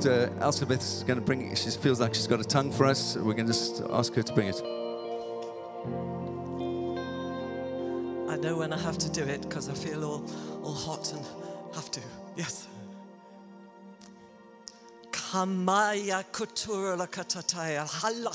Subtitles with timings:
[0.00, 1.58] Just uh, Elspeth's going to bring it.
[1.58, 3.16] She feels like she's got a tongue for us.
[3.16, 4.56] We're going to just ask her to bring it.
[8.30, 10.24] I know when I have to do it because I feel all,
[10.62, 11.22] all hot and
[11.74, 12.00] have to.
[12.34, 12.66] Yes.
[15.10, 18.32] Kamaya kutura la katataya hala.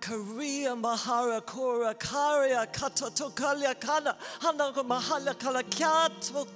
[0.00, 5.62] Korea mahara kora karia katatokalia kana hanako mahala kala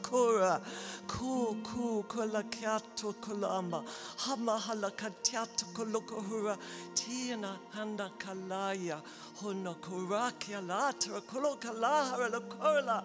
[0.00, 0.62] kura
[1.06, 3.84] ku ku kala kyato kulama
[4.24, 6.56] hama hala katyato kolokohura
[6.94, 9.00] tina handa kalaya.
[9.42, 13.04] Hono kurakia latra kolokalahara lokola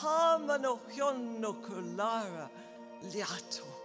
[0.00, 2.48] hamano hyono kulara
[3.12, 3.77] liato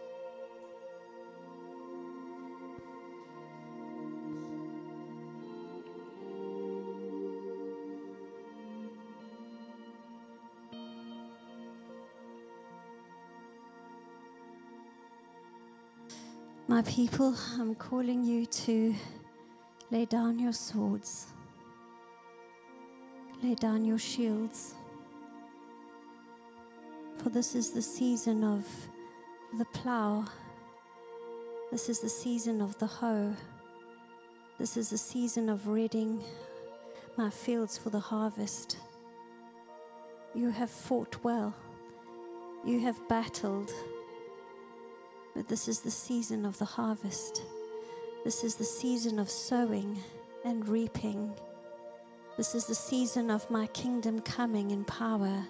[16.74, 18.96] My people, I'm calling you to
[19.92, 21.28] lay down your swords,
[23.44, 24.74] lay down your shields.
[27.18, 28.66] For this is the season of
[29.60, 30.26] the plow,
[31.70, 33.36] this is the season of the hoe,
[34.58, 36.24] this is the season of reading
[37.18, 38.78] my fields for the harvest.
[40.34, 41.54] You have fought well,
[42.66, 43.72] you have battled.
[45.36, 47.42] But this is the season of the harvest.
[48.24, 50.00] This is the season of sowing
[50.46, 51.34] and reaping.
[52.38, 55.46] This is the season of my kingdom coming in power.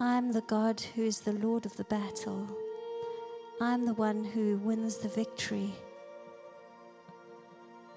[0.00, 2.46] I am the God who is the Lord of the battle.
[3.60, 5.74] I am the one who wins the victory.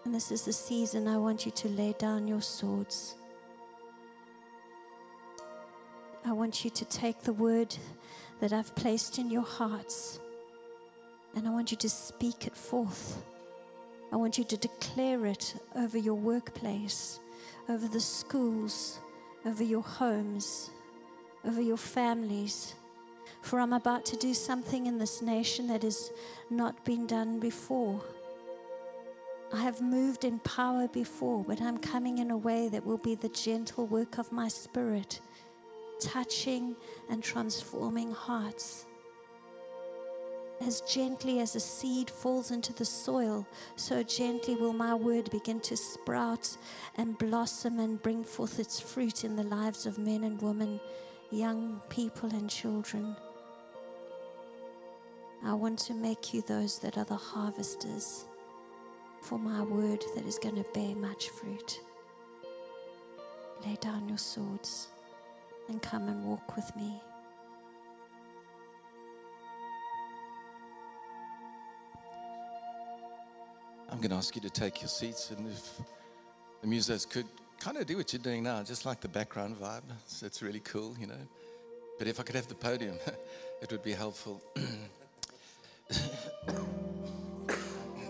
[0.03, 3.15] And this is the season I want you to lay down your swords.
[6.25, 7.75] I want you to take the word
[8.41, 10.19] that I've placed in your hearts
[11.35, 13.23] and I want you to speak it forth.
[14.11, 17.19] I want you to declare it over your workplace,
[17.69, 18.99] over the schools,
[19.45, 20.71] over your homes,
[21.45, 22.75] over your families.
[23.41, 26.11] For I'm about to do something in this nation that has
[26.49, 28.01] not been done before.
[29.53, 33.15] I have moved in power before, but I'm coming in a way that will be
[33.15, 35.19] the gentle work of my spirit,
[36.01, 36.75] touching
[37.09, 38.85] and transforming hearts.
[40.59, 45.59] As gently as a seed falls into the soil, so gently will my word begin
[45.61, 46.55] to sprout
[46.95, 50.79] and blossom and bring forth its fruit in the lives of men and women,
[51.31, 53.15] young people and children.
[55.43, 58.25] I want to make you those that are the harvesters
[59.21, 61.81] for my word that is going to bear much fruit.
[63.65, 64.89] Lay down your swords
[65.71, 67.01] and come and walk with me.
[73.89, 75.79] I'm going to ask you to take your seats, and if
[76.61, 77.25] the musos could
[77.57, 79.83] kind of do what you're doing now, just like the background vibe.
[80.07, 81.23] So it's really cool, you know.
[81.97, 82.97] But if I could have the podium,
[83.61, 84.41] it would be helpful.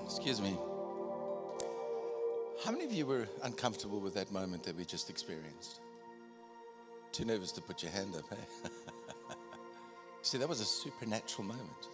[0.06, 0.58] Excuse me.
[2.66, 5.80] How many of you were uncomfortable with that moment that we just experienced?
[7.12, 8.70] Too nervous to put your hand up, eh?
[10.22, 11.90] See, that was a supernatural moment.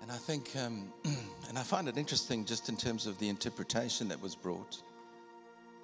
[0.00, 0.92] And I think, um,
[1.48, 4.82] and I find it interesting just in terms of the interpretation that was brought.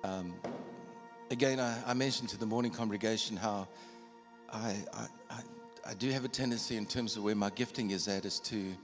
[0.02, 0.34] Um,
[1.30, 3.68] again, I, I, mentioned to the morning congregation how
[4.50, 5.40] I, I, I,
[5.88, 8.74] I do have a tendency in terms of where my gifting is at is to,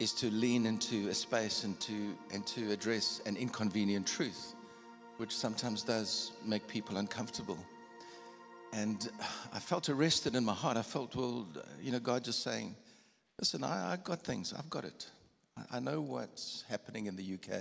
[0.00, 4.54] is to lean into a space and to, and to address an inconvenient truth,
[5.18, 7.58] which sometimes does make people uncomfortable.
[8.72, 9.10] And
[9.52, 10.76] I felt arrested in my heart.
[10.76, 11.46] I felt, well,
[11.82, 12.74] you know, God just saying,
[13.38, 14.54] Listen, I, I got things.
[14.56, 15.06] I've got it.
[15.56, 17.60] I, I know what's happening in the UK.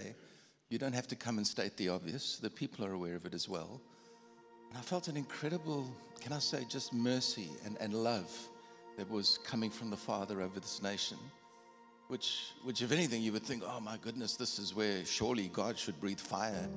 [0.69, 2.37] You don't have to come and state the obvious.
[2.37, 3.81] The people are aware of it as well.
[4.69, 5.89] And I felt an incredible,
[6.19, 8.31] can I say, just mercy and, and love
[8.97, 11.17] that was coming from the Father over this nation.
[12.09, 15.79] Which, which, if anything, you would think, oh my goodness, this is where surely God
[15.79, 16.69] should breathe fire.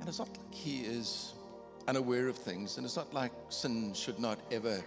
[0.00, 1.34] And it's not like He is
[1.88, 4.82] unaware of things, and it's not like sin should not ever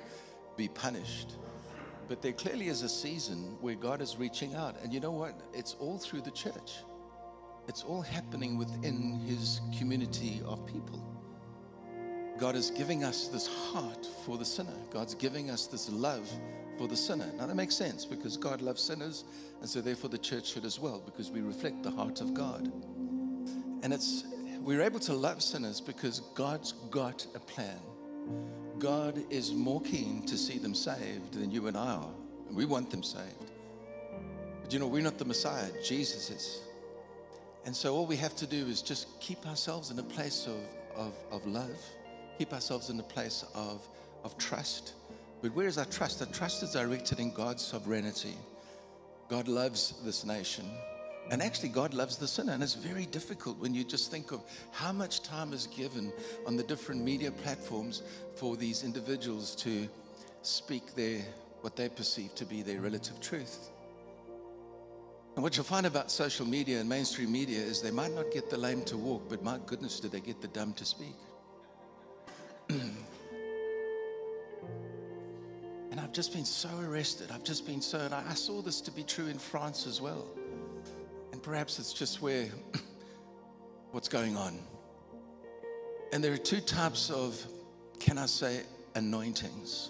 [0.55, 1.35] be punished.
[2.07, 4.75] But there clearly is a season where God is reaching out.
[4.81, 5.39] And you know what?
[5.53, 6.83] It's all through the church,
[7.67, 11.03] it's all happening within His community of people.
[12.37, 16.29] God is giving us this heart for the sinner, God's giving us this love
[16.77, 17.31] for the sinner.
[17.37, 19.23] Now that makes sense because God loves sinners,
[19.59, 22.71] and so therefore the church should as well because we reflect the heart of God.
[23.81, 24.23] And it's
[24.61, 27.79] we're able to love sinners because God's got a plan.
[28.79, 32.09] God is more keen to see them saved than you and I are.
[32.51, 33.51] We want them saved.
[34.61, 36.61] But you know, we're not the Messiah, Jesus is.
[37.65, 40.61] And so all we have to do is just keep ourselves in a place of,
[40.95, 41.77] of, of love,
[42.37, 43.87] keep ourselves in a place of,
[44.23, 44.93] of trust.
[45.41, 46.21] But where is our trust?
[46.21, 48.35] Our trust is directed in God's sovereignty.
[49.29, 50.65] God loves this nation.
[51.29, 52.53] And actually, God loves the sinner.
[52.53, 54.41] And it's very difficult when you just think of
[54.71, 56.13] how much time is given
[56.45, 58.01] on the different media platforms
[58.35, 59.89] for these individuals to
[60.41, 61.19] speak their,
[61.61, 63.71] what they perceive to be their relative truth.
[65.35, 68.49] And what you'll find about social media and mainstream media is they might not get
[68.49, 71.15] the lame to walk, but my goodness, do they get the dumb to speak?
[72.69, 72.97] and
[75.99, 77.29] I've just been so arrested.
[77.31, 80.25] I've just been so, and I saw this to be true in France as well.
[81.37, 82.47] And perhaps it's just where
[83.91, 84.57] what's going on.
[86.11, 87.39] And there are two types of,
[87.99, 88.63] can I say,
[88.95, 89.89] anointings.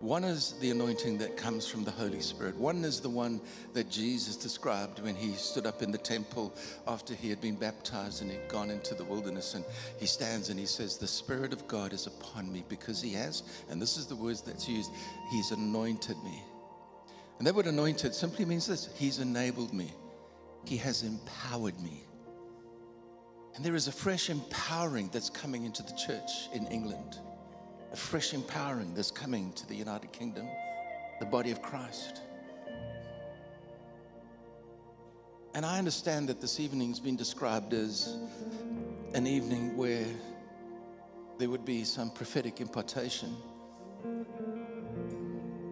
[0.00, 2.56] One is the anointing that comes from the Holy Spirit.
[2.56, 3.40] One is the one
[3.74, 6.52] that Jesus described when he stood up in the temple
[6.88, 9.54] after he had been baptized and he'd gone into the wilderness.
[9.54, 9.64] And
[10.00, 13.44] he stands and he says, The Spirit of God is upon me because he has,
[13.70, 14.90] and this is the words that's used,
[15.30, 16.42] he's anointed me.
[17.38, 19.92] And that word anointed simply means this He's enabled me,
[20.66, 22.02] He has empowered me.
[23.54, 27.20] And there is a fresh empowering that's coming into the church in England
[27.92, 30.46] a fresh empowering that's coming to the United Kingdom,
[31.20, 32.20] the body of Christ.
[35.54, 38.18] And I understand that this evening's been described as
[39.14, 40.04] an evening where
[41.38, 43.34] there would be some prophetic impartation.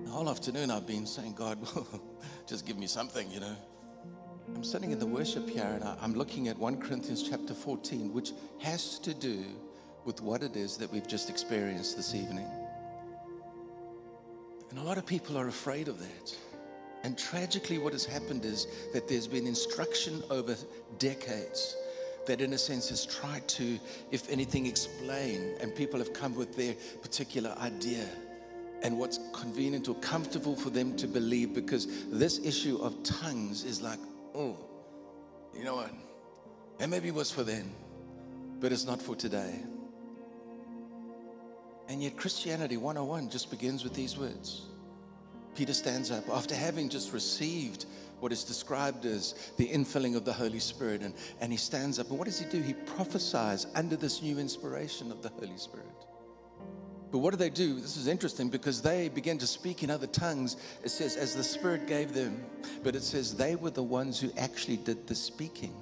[0.04, 1.58] The whole afternoon I've been saying, God,
[2.46, 3.56] just give me something, you know.
[4.54, 8.32] I'm sitting in the worship here and I'm looking at 1 Corinthians chapter 14, which
[8.60, 9.44] has to do
[10.04, 12.46] with what it is that we've just experienced this evening.
[14.70, 16.36] And a lot of people are afraid of that.
[17.02, 20.56] And tragically, what has happened is that there's been instruction over
[20.98, 21.76] decades
[22.26, 23.78] that, in a sense, has tried to,
[24.12, 28.06] if anything, explain, and people have come with their particular idea
[28.82, 33.82] and what's convenient or comfortable for them to believe because this issue of tongues is
[33.82, 33.98] like,
[34.34, 34.56] oh,
[35.56, 35.90] you know what?
[36.80, 37.72] And maybe it was for then,
[38.60, 39.60] but it's not for today.
[41.88, 44.62] And yet, Christianity 101 just begins with these words.
[45.54, 47.86] Peter stands up after having just received
[48.20, 52.08] what is described as the infilling of the Holy Spirit, and, and he stands up.
[52.08, 52.60] And what does he do?
[52.60, 55.86] He prophesies under this new inspiration of the Holy Spirit.
[57.14, 57.78] But what do they do?
[57.78, 60.56] This is interesting because they begin to speak in other tongues.
[60.82, 62.44] It says, as the Spirit gave them,
[62.82, 65.80] but it says they were the ones who actually did the speaking.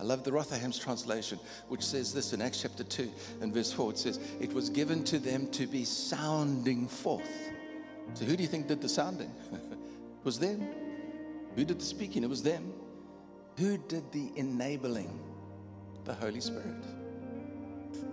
[0.00, 3.08] I love the Rotherham's translation, which says this in Acts chapter 2
[3.40, 3.92] and verse 4.
[3.92, 7.30] It says, It was given to them to be sounding forth.
[8.14, 9.32] So, who do you think did the sounding?
[9.52, 10.66] it was them.
[11.54, 12.24] Who did the speaking?
[12.24, 12.72] It was them.
[13.58, 15.20] Who did the enabling?
[16.02, 16.99] The Holy Spirit.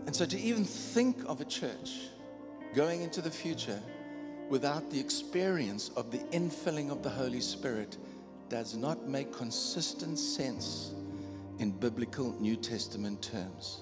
[0.05, 2.09] And so, to even think of a church
[2.73, 3.79] going into the future
[4.49, 7.97] without the experience of the infilling of the Holy Spirit
[8.49, 10.93] does not make consistent sense
[11.59, 13.81] in biblical New Testament terms.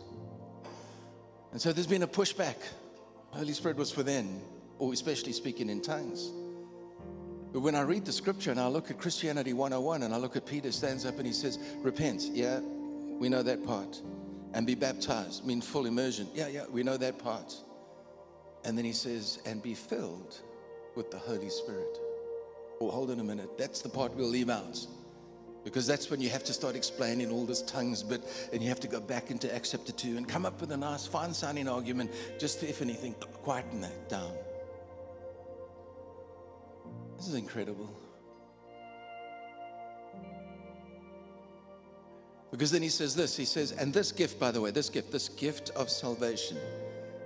[1.51, 2.55] And so there's been a pushback.
[3.29, 4.41] Holy Spirit was for then,
[4.79, 6.31] or especially speaking in tongues.
[7.53, 10.35] But when I read the scripture and I look at Christianity 101 and I look
[10.35, 12.23] at Peter stands up and he says, Repent.
[12.33, 14.01] Yeah, we know that part.
[14.55, 16.29] And be baptized, mean full immersion.
[16.33, 17.53] Yeah, yeah, we know that part.
[18.63, 20.39] And then he says, And be filled
[20.95, 21.99] with the Holy Spirit.
[22.79, 23.57] Oh, hold on a minute.
[23.57, 24.79] That's the part we'll leave out.
[25.65, 28.21] Because that's when you have to start explaining all this tongues bit
[28.53, 30.77] and you have to go back into Acts chapter 2 and come up with a
[30.77, 34.31] nice, fine sounding argument just to, if anything, quieten that down.
[37.17, 37.89] This is incredible.
[42.55, 45.11] Because then he says this he says, and this gift, by the way, this gift,
[45.11, 46.55] this gift of salvation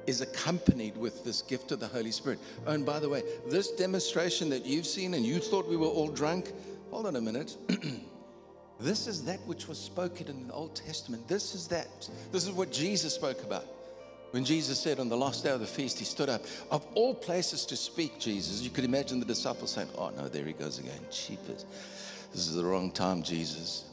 [0.07, 2.39] is accompanied with this gift of the Holy Spirit.
[2.65, 5.85] Oh, and by the way, this demonstration that you've seen and you thought we were
[5.85, 6.51] all drunk,
[6.89, 7.55] hold on a minute.
[8.81, 11.27] This is that which was spoken in the Old Testament.
[11.27, 12.09] This is that.
[12.31, 13.65] This is what Jesus spoke about.
[14.31, 16.45] When Jesus said on the last day of the feast, he stood up.
[16.71, 20.45] Of all places to speak, Jesus, you could imagine the disciples saying, Oh, no, there
[20.45, 21.01] he goes again.
[21.11, 21.65] Cheapers.
[22.31, 23.83] This is the wrong time, Jesus.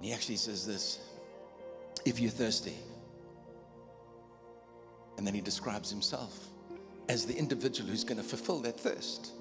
[0.00, 0.98] He actually says this
[2.04, 2.76] if you're thirsty.
[5.16, 6.38] And then he describes himself
[7.08, 9.32] as the individual who's going to fulfill that thirst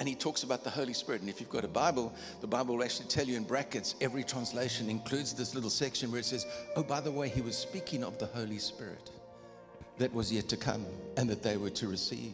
[0.00, 1.20] and he talks about the Holy Spirit.
[1.20, 4.24] And if you've got a Bible, the Bible will actually tell you in brackets, every
[4.24, 8.02] translation includes this little section where it says, Oh, by the way, he was speaking
[8.02, 9.10] of the Holy Spirit
[9.98, 10.86] that was yet to come
[11.18, 12.32] and that they were to receive.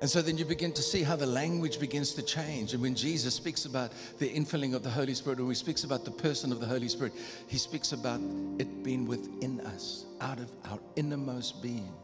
[0.00, 2.74] And so then you begin to see how the language begins to change.
[2.74, 6.04] And when Jesus speaks about the infilling of the Holy Spirit, when he speaks about
[6.04, 7.14] the person of the Holy Spirit,
[7.46, 8.20] he speaks about
[8.58, 11.94] it being within us, out of our innermost being.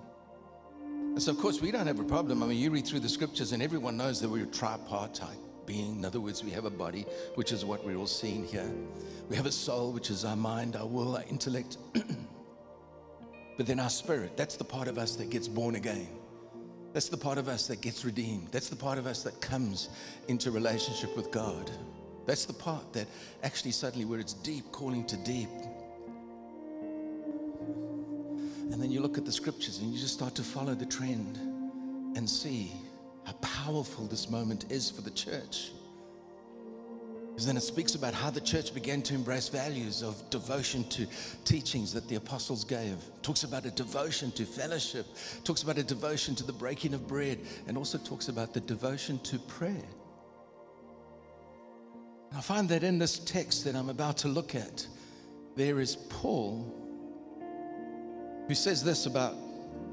[0.80, 2.42] And so, of course, we don't have a problem.
[2.42, 5.98] I mean, you read through the scriptures, and everyone knows that we're a tripartite being.
[5.98, 8.72] In other words, we have a body, which is what we're all seeing here.
[9.28, 11.76] We have a soul, which is our mind, our will, our intellect.
[13.58, 16.08] but then our spirit, that's the part of us that gets born again.
[16.92, 18.48] That's the part of us that gets redeemed.
[18.50, 19.88] That's the part of us that comes
[20.28, 21.70] into relationship with God.
[22.26, 23.06] That's the part that
[23.42, 25.48] actually suddenly, where it's deep calling to deep.
[28.70, 31.36] And then you look at the scriptures and you just start to follow the trend
[32.16, 32.72] and see
[33.24, 35.72] how powerful this moment is for the church.
[37.32, 41.06] Because then it speaks about how the church began to embrace values of devotion to
[41.46, 42.92] teachings that the apostles gave.
[42.92, 45.06] It talks about a devotion to fellowship,
[45.38, 48.60] it talks about a devotion to the breaking of bread, and also talks about the
[48.60, 49.88] devotion to prayer.
[52.36, 54.86] I find that in this text that I'm about to look at,
[55.56, 56.78] there is Paul
[58.46, 59.34] who says this about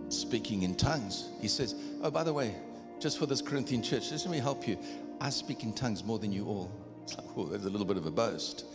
[0.09, 1.29] speaking in tongues.
[1.39, 2.55] He says, Oh, by the way,
[2.99, 4.77] just for this Corinthian church, just let me help you.
[5.21, 6.88] I speak in tongues more than you all.
[7.09, 8.65] It's like, oh, there's a little bit of a boast.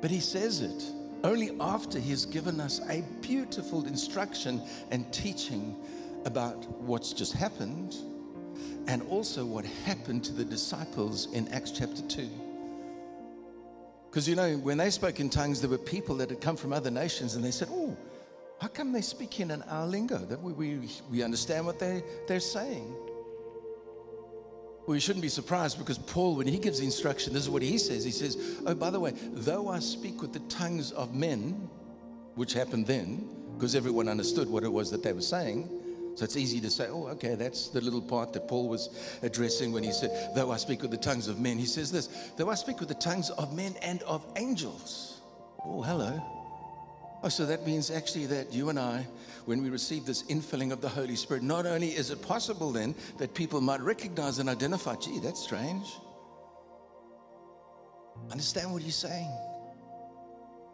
[0.00, 0.82] But he says it
[1.24, 5.76] only after he's given us a beautiful instruction and teaching
[6.24, 7.94] about what's just happened
[8.88, 12.28] and also what happened to the disciples in Acts chapter 2.
[14.10, 16.72] Because you know, when they spoke in tongues, there were people that had come from
[16.72, 17.96] other nations and they said, Oh,
[18.60, 20.18] how come they speak in an our lingo?
[20.18, 22.92] That we, we, we understand what they, they're saying.
[24.88, 28.04] You shouldn't be surprised because Paul, when he gives instruction, this is what he says.
[28.04, 31.68] He says, Oh, by the way, though I speak with the tongues of men,
[32.34, 35.68] which happened then, because everyone understood what it was that they were saying.
[36.14, 38.90] So it's easy to say, oh, okay, that's the little part that Paul was
[39.22, 41.56] addressing when he said, though I speak with the tongues of men.
[41.56, 45.22] He says this, though I speak with the tongues of men and of angels.
[45.64, 46.41] Oh, hello.
[47.24, 49.06] Oh, so that means actually that you and I,
[49.44, 52.94] when we receive this infilling of the Holy Spirit, not only is it possible then
[53.18, 55.86] that people might recognize and identify, gee, that's strange.
[58.30, 59.30] Understand what he's saying.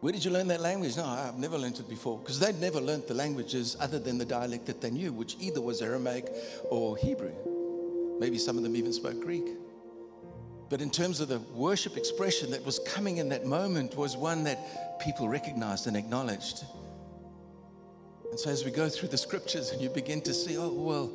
[0.00, 0.96] Where did you learn that language?
[0.96, 2.18] No, I've never learned it before.
[2.18, 5.60] Because they'd never learned the languages other than the dialect that they knew, which either
[5.60, 6.30] was Aramaic
[6.70, 7.32] or Hebrew.
[8.20, 9.44] Maybe some of them even spoke Greek.
[10.68, 14.44] But in terms of the worship expression that was coming in that moment was one
[14.44, 16.64] that people recognized and acknowledged.
[18.30, 21.10] And so as we go through the scriptures and you begin to see, oh, well,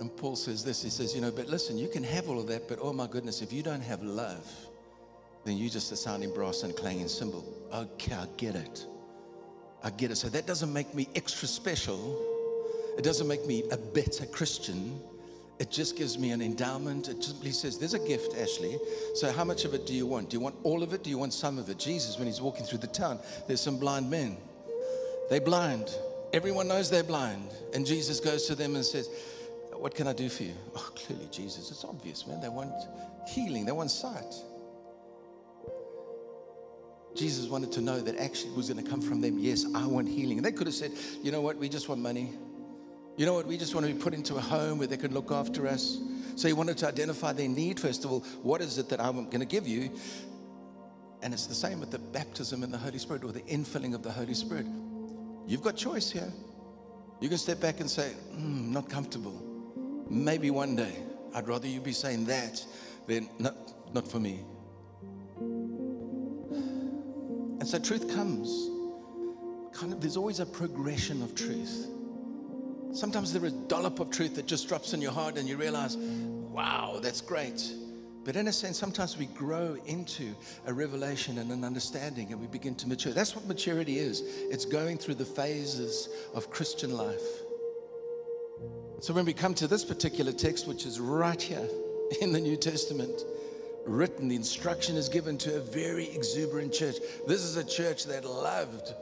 [0.00, 2.46] and Paul says this, he says, you know, but listen, you can have all of
[2.48, 4.48] that, but oh my goodness, if you don't have love,
[5.44, 7.44] then you're just a sounding brass and clanging cymbal.
[7.72, 8.86] Okay, I get it.
[9.82, 10.16] I get it.
[10.16, 12.16] So that doesn't make me extra special.
[12.96, 15.00] It doesn't make me a better Christian.
[15.58, 17.08] It just gives me an endowment.
[17.08, 18.78] It simply says, There's a gift, Ashley.
[19.14, 20.30] So, how much of it do you want?
[20.30, 21.02] Do you want all of it?
[21.02, 21.78] Do you want some of it?
[21.78, 24.36] Jesus, when he's walking through the town, there's some blind men.
[25.30, 25.90] They're blind.
[26.32, 27.50] Everyone knows they're blind.
[27.74, 29.10] And Jesus goes to them and says,
[29.72, 30.54] What can I do for you?
[30.76, 31.72] Oh, clearly, Jesus.
[31.72, 32.40] It's obvious, man.
[32.40, 32.72] They want
[33.28, 34.34] healing, they want sight.
[37.16, 39.40] Jesus wanted to know that actually was going to come from them.
[39.40, 40.38] Yes, I want healing.
[40.38, 41.56] And they could have said, You know what?
[41.56, 42.32] We just want money.
[43.18, 43.46] You know what?
[43.46, 45.98] We just want to be put into a home where they can look after us.
[46.36, 48.20] So he wanted to identify their need, first of all.
[48.42, 49.90] What is it that I'm going to give you?
[51.20, 54.04] And it's the same with the baptism in the Holy Spirit or the infilling of
[54.04, 54.66] the Holy Spirit.
[55.48, 56.32] You've got choice here.
[57.20, 59.42] You can step back and say, mm, not comfortable.
[60.08, 60.94] Maybe one day.
[61.34, 62.64] I'd rather you be saying that
[63.08, 63.56] than not,
[63.92, 64.44] not for me.
[67.58, 68.70] And so truth comes.
[69.76, 71.88] Kind of, there's always a progression of truth.
[72.92, 75.56] Sometimes there is a dollop of truth that just drops in your heart and you
[75.56, 77.72] realize, wow, that's great.
[78.24, 80.34] But in a sense, sometimes we grow into
[80.66, 83.12] a revelation and an understanding and we begin to mature.
[83.12, 87.42] That's what maturity is it's going through the phases of Christian life.
[89.00, 91.68] So when we come to this particular text, which is right here
[92.20, 93.22] in the New Testament,
[93.86, 96.96] written, the instruction is given to a very exuberant church.
[97.26, 98.92] This is a church that loved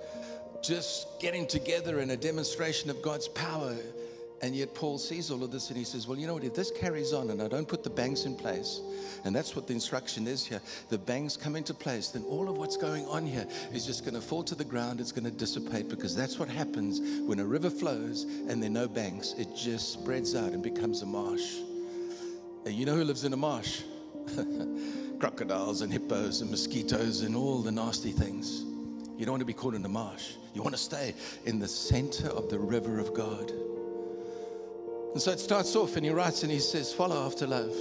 [0.62, 3.76] just getting together in a demonstration of God's power.
[4.42, 6.44] And yet Paul sees all of this and he says, Well, you know what?
[6.44, 8.80] If this carries on and I don't put the banks in place,
[9.24, 10.60] and that's what the instruction is here,
[10.90, 14.14] the banks come into place, then all of what's going on here is just going
[14.14, 15.00] to fall to the ground.
[15.00, 18.72] It's going to dissipate because that's what happens when a river flows and there are
[18.72, 19.34] no banks.
[19.38, 21.56] It just spreads out and becomes a marsh.
[22.66, 23.82] And you know who lives in a marsh?
[25.18, 28.64] Crocodiles and hippos and mosquitoes and all the nasty things.
[29.16, 30.34] You don't want to be caught in the marsh.
[30.52, 33.50] You want to stay in the center of the river of God.
[35.12, 37.74] And so it starts off, and he writes and he says, Follow after love.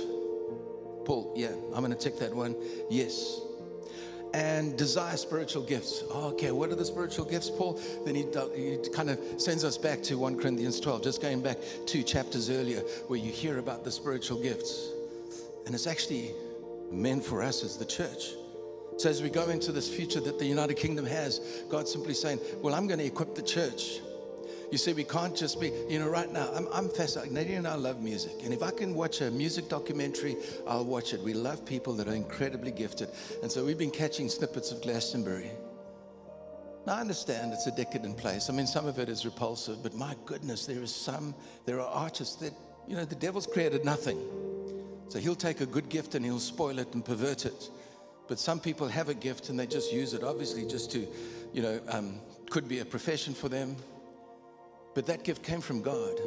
[1.04, 2.56] Paul, yeah, I'm going to tick that one.
[2.90, 3.42] Yes.
[4.34, 6.04] And desire spiritual gifts.
[6.10, 7.80] Oh, okay, what are the spiritual gifts, Paul?
[8.06, 8.26] Then he,
[8.56, 12.50] he kind of sends us back to 1 Corinthians 12, just going back two chapters
[12.50, 14.90] earlier, where you hear about the spiritual gifts.
[15.66, 16.32] And it's actually
[16.92, 18.32] meant for us as the church.
[18.98, 22.40] So as we go into this future that the United Kingdom has, God's simply saying,
[22.62, 24.00] Well, I'm going to equip the church.
[24.72, 27.34] You see, we can't just be, you know, right now, I'm, I'm fascinated.
[27.34, 28.34] Nadine and I love music.
[28.44, 30.38] And if I can watch a music documentary,
[30.68, 31.22] I'll watch it.
[31.22, 33.10] We love people that are incredibly gifted.
[33.44, 35.52] And so we've been catching snippets of Glastonbury.
[36.86, 38.50] Now, I understand it's a decadent place.
[38.50, 41.34] I mean, some of it is repulsive, but my goodness, there is some,
[41.66, 42.54] there are artists that,
[42.88, 44.20] you know, the devil's created nothing.
[45.10, 47.70] So he'll take a good gift and he'll spoil it and pervert it.
[48.28, 51.08] But some people have a gift and they just use it, obviously, just to,
[51.54, 53.76] you know, um, could be a profession for them.
[54.96, 56.20] But that gift came from God.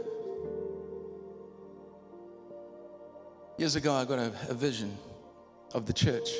[3.56, 4.96] Years ago, I got a, a vision
[5.74, 6.30] of the church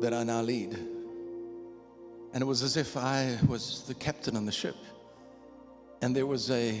[0.00, 0.74] that I now lead.
[2.32, 4.76] And it was as if I was the captain on the ship.
[6.02, 6.80] And there was a,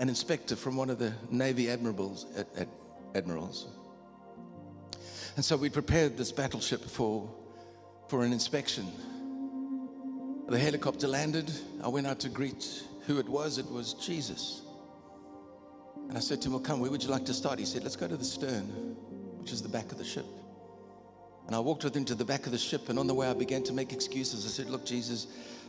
[0.00, 2.68] an inspector from one of the Navy admirals, ad, ad,
[3.14, 3.66] admirals
[5.36, 7.30] and so we prepared this battleship for,
[8.08, 8.86] for an inspection.
[10.48, 11.50] The helicopter landed.
[11.82, 13.58] I went out to greet who it was.
[13.58, 14.62] It was Jesus.
[16.08, 17.58] And I said to him, Well, come, where would you like to start?
[17.58, 18.96] He said, Let's go to the stern,
[19.38, 20.26] which is the back of the ship.
[21.46, 22.88] And I walked with him to the back of the ship.
[22.88, 24.46] And on the way, I began to make excuses.
[24.46, 25.26] I said, Look, Jesus,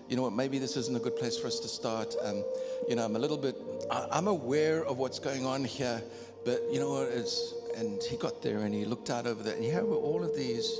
[0.07, 0.33] you know what?
[0.33, 2.15] Maybe this isn't a good place for us to start.
[2.23, 2.43] Um,
[2.87, 3.55] you know, I'm a little bit,
[3.91, 6.01] I, I'm aware of what's going on here,
[6.45, 7.07] but you know what?
[7.09, 10.23] It's, and he got there and he looked out over there, and here were all
[10.23, 10.79] of these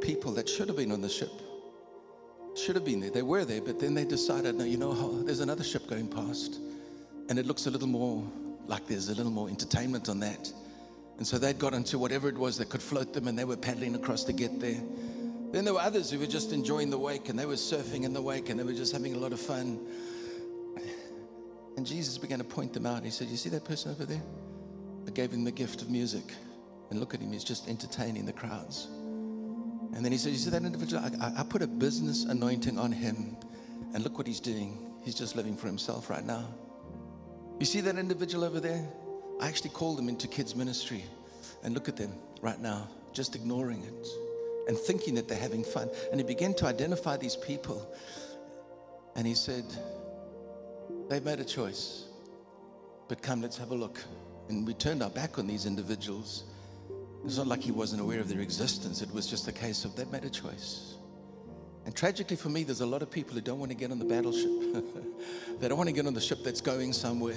[0.00, 1.30] people that should have been on the ship.
[2.56, 3.10] Should have been there.
[3.10, 6.08] They were there, but then they decided, no, you know, oh, there's another ship going
[6.08, 6.58] past,
[7.28, 8.24] and it looks a little more
[8.66, 10.52] like there's a little more entertainment on that.
[11.18, 13.56] And so they'd got into whatever it was that could float them, and they were
[13.56, 14.80] paddling across to get there.
[15.52, 18.12] Then there were others who were just enjoying the wake, and they were surfing in
[18.12, 19.78] the wake, and they were just having a lot of fun.
[21.76, 23.04] And Jesus began to point them out.
[23.04, 24.22] He said, You see that person over there?
[25.06, 26.32] I gave him the gift of music.
[26.90, 28.88] And look at him, he's just entertaining the crowds.
[29.94, 31.02] And then he said, You see that individual?
[31.20, 33.36] I, I, put a business anointing on him.
[33.94, 34.92] And look what he's doing.
[35.02, 36.44] He's just living for himself right now.
[37.60, 38.86] You see that individual over there?
[39.40, 41.04] I actually called them into kids' ministry.
[41.62, 42.12] And look at them
[42.42, 44.06] right now, just ignoring it
[44.66, 45.88] and thinking that they're having fun.
[46.10, 47.86] And he began to identify these people.
[49.16, 49.64] And he said,
[51.08, 52.04] They've made a choice.
[53.08, 54.02] But come, let's have a look.
[54.48, 56.44] And we turned our back on these individuals.
[57.24, 59.00] It's not like he wasn't aware of their existence.
[59.00, 60.94] It was just a case of they made a choice.
[61.86, 63.98] And tragically for me, there's a lot of people who don't want to get on
[63.98, 64.50] the battleship.
[65.60, 67.36] they don't want to get on the ship that's going somewhere.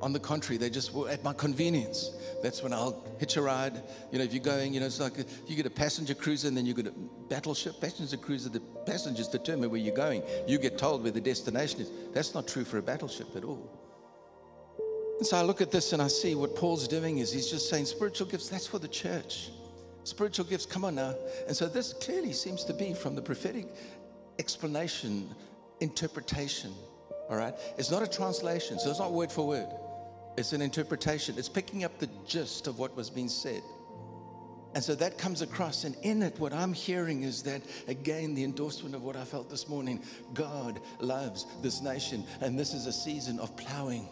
[0.00, 3.82] On the contrary, they just, well, at my convenience, that's when I'll hitch a ride.
[4.12, 5.12] You know, if you're going, you know, it's like
[5.46, 6.92] you get a passenger cruiser and then you get a
[7.28, 7.80] battleship.
[7.80, 10.22] Passenger cruiser, the passengers determine where you're going.
[10.46, 11.90] You get told where the destination is.
[12.12, 13.79] That's not true for a battleship at all.
[15.20, 17.68] And so I look at this and I see what Paul's doing is he's just
[17.68, 19.50] saying spiritual gifts, that's for the church.
[20.04, 21.14] Spiritual gifts, come on now.
[21.46, 23.66] And so this clearly seems to be from the prophetic
[24.38, 25.28] explanation,
[25.80, 26.72] interpretation.
[27.28, 27.52] All right?
[27.76, 29.68] It's not a translation, so it's not word for word.
[30.38, 31.34] It's an interpretation.
[31.36, 33.60] It's picking up the gist of what was being said.
[34.74, 38.44] And so that comes across, and in it, what I'm hearing is that, again, the
[38.44, 40.02] endorsement of what I felt this morning
[40.32, 44.08] God loves this nation, and this is a season of plowing.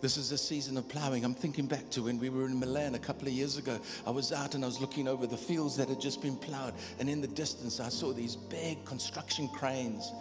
[0.00, 1.24] This is a season of plowing.
[1.24, 3.78] I'm thinking back to when we were in Milan a couple of years ago.
[4.06, 6.74] I was out and I was looking over the fields that had just been plowed.
[6.98, 10.12] And in the distance, I saw these big construction cranes.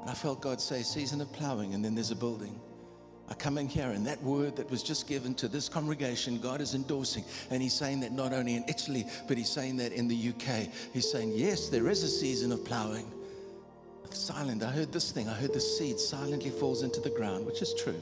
[0.00, 1.74] And I felt God say, Season of plowing.
[1.74, 2.60] And then there's a building.
[3.28, 6.60] I come in here, and that word that was just given to this congregation, God
[6.60, 7.24] is endorsing.
[7.50, 10.68] And He's saying that not only in Italy, but He's saying that in the UK.
[10.92, 13.10] He's saying, Yes, there is a season of plowing.
[14.14, 14.62] Silent.
[14.62, 15.28] I heard this thing.
[15.28, 18.00] I heard the seed silently falls into the ground, which is true.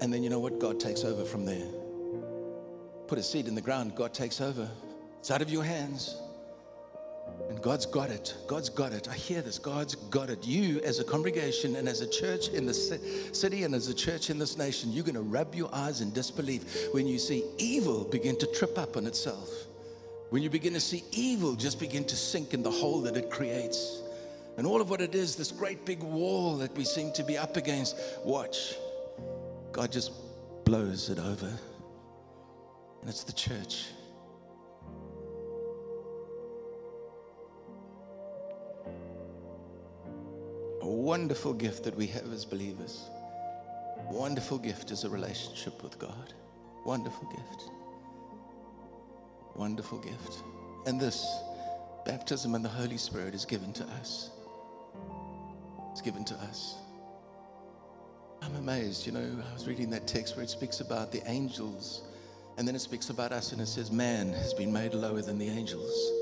[0.00, 0.58] And then you know what?
[0.58, 1.66] God takes over from there.
[3.06, 4.68] Put a seed in the ground, God takes over.
[5.20, 6.20] It's out of your hands.
[7.48, 8.34] And God's got it.
[8.46, 9.08] God's got it.
[9.08, 9.58] I hear this.
[9.58, 10.44] God's got it.
[10.44, 14.30] You, as a congregation and as a church in the city and as a church
[14.30, 18.04] in this nation, you're going to rub your eyes in disbelief when you see evil
[18.04, 19.48] begin to trip up on itself.
[20.30, 23.30] When you begin to see evil just begin to sink in the hole that it
[23.30, 24.02] creates.
[24.56, 27.36] And all of what it is, this great big wall that we seem to be
[27.38, 28.74] up against, watch.
[29.76, 30.12] God just
[30.64, 31.52] blows it over.
[33.02, 33.88] And it's the church.
[40.80, 43.10] A wonderful gift that we have as believers.
[44.10, 46.32] Wonderful gift is a relationship with God.
[46.86, 47.70] Wonderful gift.
[49.56, 50.42] Wonderful gift.
[50.86, 51.22] And this
[52.06, 54.30] baptism in the Holy Spirit is given to us.
[55.92, 56.76] It's given to us.
[58.42, 59.06] I'm amazed.
[59.06, 62.02] You know, I was reading that text where it speaks about the angels
[62.58, 65.38] and then it speaks about us and it says, Man has been made lower than
[65.38, 66.12] the angels.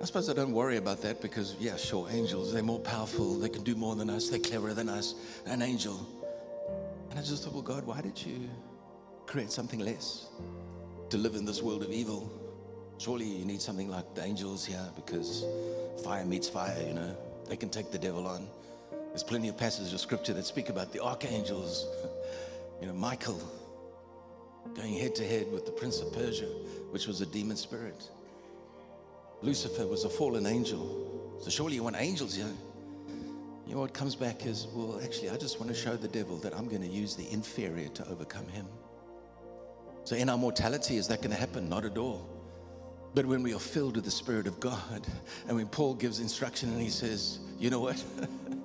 [0.00, 3.48] I suppose I don't worry about that because, yeah, sure, angels, they're more powerful, they
[3.48, 5.14] can do more than us, they're cleverer than us,
[5.46, 6.04] an angel.
[7.10, 8.48] And I just thought, well, God, why did you
[9.26, 10.26] create something less
[11.10, 12.28] to live in this world of evil?
[12.98, 15.44] Surely you need something like the angels here because
[16.02, 17.16] fire meets fire, you know,
[17.48, 18.48] they can take the devil on.
[19.12, 21.86] There's plenty of passages of scripture that speak about the archangels,
[22.80, 23.38] you know, Michael
[24.74, 26.46] going head to head with the prince of Persia,
[26.90, 28.08] which was a demon spirit.
[29.42, 31.38] Lucifer was a fallen angel.
[31.42, 32.46] So surely you want angels here.
[33.66, 36.38] You know what comes back is, well, actually, I just want to show the devil
[36.38, 38.66] that I'm going to use the inferior to overcome him.
[40.04, 41.68] So in our mortality, is that going to happen?
[41.68, 42.26] Not at all.
[43.14, 45.06] But when we are filled with the Spirit of God,
[45.46, 48.02] and when Paul gives instruction and he says, you know what?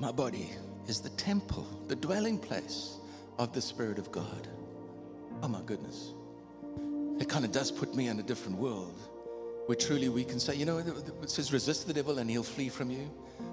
[0.00, 0.48] My body
[0.88, 2.96] is the temple, the dwelling place
[3.38, 4.48] of the Spirit of God.
[5.42, 6.14] Oh my goodness.
[7.20, 8.98] It kind of does put me in a different world
[9.66, 12.70] where truly we can say, you know, it says resist the devil and he'll flee
[12.70, 13.10] from you.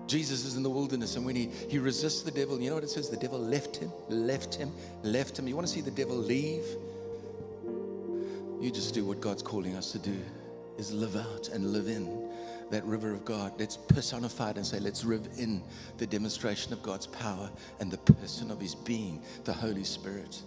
[0.07, 2.83] Jesus is in the wilderness and when he, he resists the devil, you know what
[2.86, 3.10] it says?
[3.10, 4.71] The devil left him, left him,
[5.03, 5.49] left him.
[5.49, 6.63] You want to see the devil leave?
[8.62, 10.17] You just do what God's calling us to do
[10.77, 12.27] is live out and live in
[12.69, 13.53] that river of God.
[13.60, 15.63] Let's personify it and say, let's live in
[15.97, 17.49] the demonstration of God's power
[17.80, 20.41] and the person of his being, the Holy Spirit.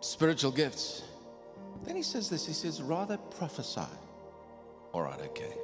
[0.00, 1.02] Spiritual gifts.
[1.84, 3.80] Then he says this he says, rather prophesy.
[4.92, 5.54] All right, okay.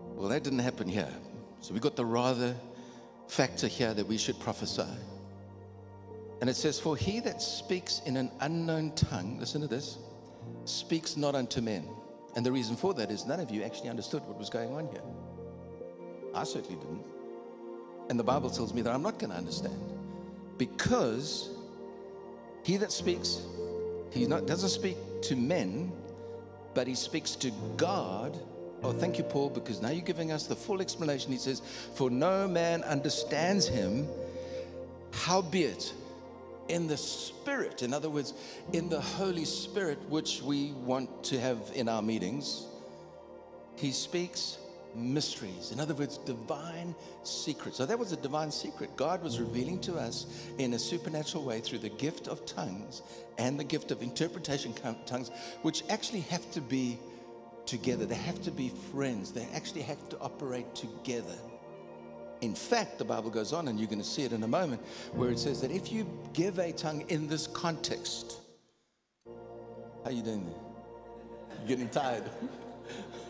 [0.00, 1.12] Well, that didn't happen here.
[1.60, 2.56] So we got the rather
[3.28, 4.82] factor here that we should prophesy.
[6.40, 9.98] And it says, For he that speaks in an unknown tongue, listen to this,
[10.64, 11.88] speaks not unto men.
[12.34, 14.88] And the reason for that is none of you actually understood what was going on
[14.88, 15.02] here.
[16.34, 17.04] I certainly didn't.
[18.08, 19.78] And the Bible tells me that I'm not going to understand
[20.58, 21.50] because
[22.62, 23.42] he that speaks,
[24.10, 25.92] he not, doesn't speak to men,
[26.74, 28.38] but he speaks to God.
[28.82, 31.32] Oh, thank you, Paul, because now you're giving us the full explanation.
[31.32, 31.62] He says,
[31.94, 34.08] For no man understands him,
[35.12, 35.92] howbeit
[36.72, 38.32] in the Spirit, in other words,
[38.72, 42.64] in the Holy Spirit, which we want to have in our meetings,
[43.76, 44.56] He speaks
[44.94, 45.70] mysteries.
[45.70, 47.76] In other words, divine secrets.
[47.76, 48.96] So that was a divine secret.
[48.96, 53.02] God was revealing to us in a supernatural way through the gift of tongues
[53.36, 54.72] and the gift of interpretation
[55.06, 55.30] tongues,
[55.60, 56.98] which actually have to be
[57.66, 58.06] together.
[58.06, 59.30] They have to be friends.
[59.32, 61.36] They actually have to operate together.
[62.42, 64.82] In fact, the Bible goes on, and you're going to see it in a moment,
[65.14, 68.40] where it says that if you give a tongue in this context,
[70.04, 71.60] how you doing there?
[71.62, 72.24] You getting tired?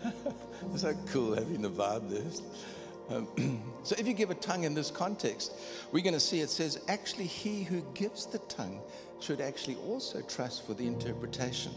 [0.73, 3.17] it's so cool having the vibe there.
[3.17, 5.53] Um, so if you give a tongue in this context,
[5.93, 8.81] we're going to see it says actually he who gives the tongue
[9.21, 11.73] should actually also trust for the interpretation.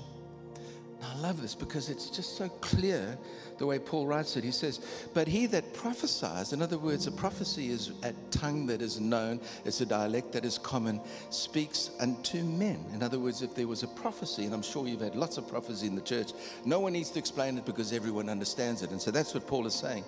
[1.06, 3.18] I love this because it's just so clear
[3.58, 4.44] the way Paul writes it.
[4.44, 4.80] He says,
[5.14, 9.40] But he that prophesies, in other words, a prophecy is a tongue that is known,
[9.66, 12.84] it's a dialect that is common, speaks unto men.
[12.94, 15.48] In other words, if there was a prophecy, and I'm sure you've had lots of
[15.48, 16.34] prophecy in the church,
[16.66, 18.92] no one needs to explain it because everyone understands it.
[18.92, 20.04] And so that's what Paul is saying.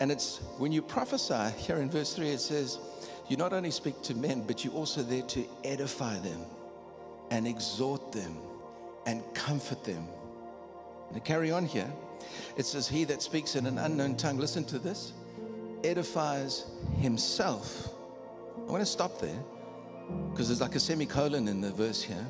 [0.00, 2.78] And it's when you prophesy, here in verse 3, it says,
[3.28, 6.42] You not only speak to men, but you're also there to edify them
[7.30, 8.36] and exhort them
[9.06, 10.06] and comfort them.
[11.14, 11.90] To carry on here,
[12.56, 15.12] it says, He that speaks in an unknown tongue, listen to this,
[15.84, 16.66] edifies
[16.98, 17.88] himself.
[18.56, 19.42] I want to stop there
[20.30, 22.26] because there's like a semicolon in the verse here.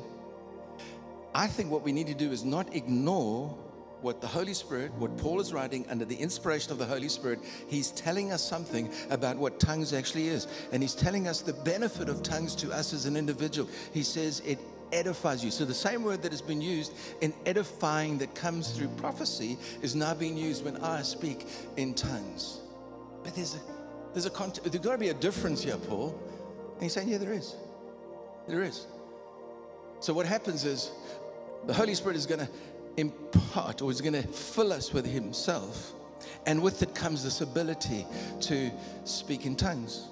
[1.33, 3.55] I think what we need to do is not ignore
[4.01, 7.39] what the Holy Spirit, what Paul is writing under the inspiration of the Holy Spirit,
[7.67, 10.47] he's telling us something about what tongues actually is.
[10.71, 13.69] And he's telling us the benefit of tongues to us as an individual.
[13.93, 14.59] He says it
[14.91, 15.51] edifies you.
[15.51, 19.95] So the same word that has been used in edifying that comes through prophecy is
[19.95, 21.47] now being used when I speak
[21.77, 22.59] in tongues.
[23.23, 23.59] But there's a
[24.13, 24.29] there's a
[24.63, 26.17] there's got to be a difference here, Paul.
[26.73, 27.55] And he's saying, yeah, there is.
[28.47, 28.87] There is.
[29.99, 30.91] So what happens is
[31.65, 32.49] the Holy Spirit is going to
[32.97, 35.93] impart or is going to fill us with himself.
[36.45, 38.05] And with it comes this ability
[38.41, 38.71] to
[39.03, 40.07] speak in tongues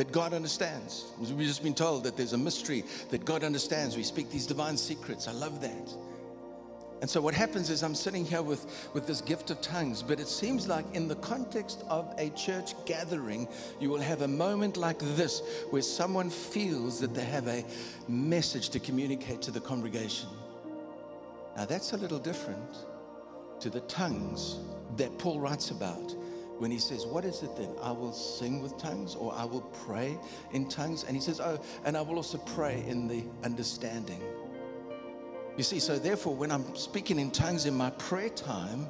[0.00, 1.12] that God understands.
[1.18, 3.98] We've just been told that there's a mystery that God understands.
[3.98, 5.28] We speak these divine secrets.
[5.28, 5.92] I love that.
[7.02, 10.18] And so what happens is I'm sitting here with, with this gift of tongues, but
[10.18, 13.46] it seems like in the context of a church gathering,
[13.78, 17.62] you will have a moment like this where someone feels that they have a
[18.08, 20.30] message to communicate to the congregation.
[21.58, 22.74] Now that's a little different
[23.60, 24.60] to the tongues
[24.96, 26.14] that Paul writes about
[26.60, 27.70] when he says, What is it then?
[27.82, 30.18] I will sing with tongues or I will pray
[30.52, 31.04] in tongues.
[31.04, 34.20] And he says, Oh, and I will also pray in the understanding.
[35.60, 38.88] You see, so therefore, when I'm speaking in tongues in my prayer time,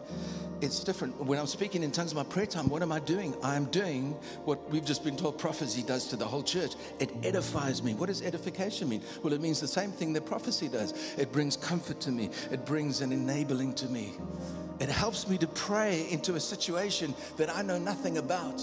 [0.61, 1.21] it's different.
[1.21, 3.35] When I'm speaking in tongues in my prayer time, what am I doing?
[3.43, 4.13] I'm doing
[4.45, 6.75] what we've just been told prophecy does to the whole church.
[7.01, 7.95] It edifies me.
[7.95, 9.03] What does edification mean?
[9.25, 10.95] Well, it means the same thing that prophecy does.
[11.19, 14.13] It brings comfort to me, it brings an enabling to me.
[14.79, 18.61] It helps me to pray into a situation that I know nothing about.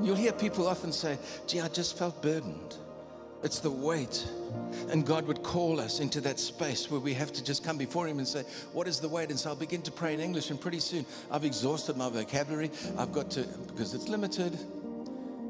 [0.00, 2.76] You'll hear people often say, gee, I just felt burdened.
[3.46, 4.26] It's the weight.
[4.90, 8.08] And God would call us into that space where we have to just come before
[8.08, 9.30] Him and say, What is the weight?
[9.30, 12.72] And so I'll begin to pray in English, and pretty soon I've exhausted my vocabulary.
[12.98, 14.58] I've got to, because it's limited.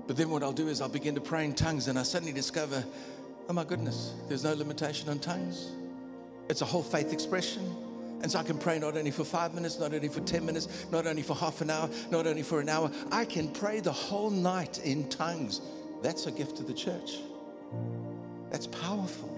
[0.07, 2.35] But then what I'll do is I'll begin to pray in tongues, and I suddenly
[2.35, 2.85] discover,
[3.49, 5.71] Oh my goodness, there's no limitation on tongues.
[6.51, 7.65] It's a whole faith expression.
[8.21, 10.85] And so I can pray not only for five minutes, not only for 10 minutes,
[10.93, 12.91] not only for half an hour, not only for an hour.
[13.11, 15.63] I can pray the whole night in tongues.
[16.03, 17.21] That's a gift to the church.
[18.51, 19.33] That's powerful.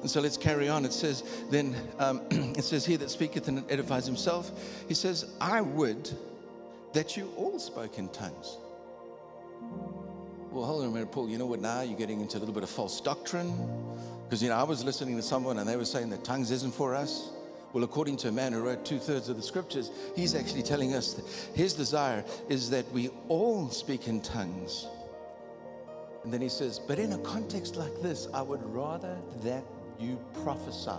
[0.00, 0.84] And so let's carry on.
[0.84, 4.50] It says, then, um, it says, He that speaketh and edifies himself,
[4.88, 6.10] he says, I would
[6.92, 8.56] that you all spoke in tongues.
[10.50, 11.28] Well, hold on a minute, Paul.
[11.28, 11.60] You know what?
[11.60, 13.54] Now you're getting into a little bit of false doctrine.
[14.24, 16.74] Because, you know, I was listening to someone and they were saying that tongues isn't
[16.74, 17.30] for us.
[17.72, 20.94] Well, according to a man who wrote two thirds of the scriptures, he's actually telling
[20.94, 21.24] us that
[21.54, 24.86] his desire is that we all speak in tongues.
[26.24, 29.64] And then he says, But in a context like this, I would rather that
[29.98, 30.90] you prophesy.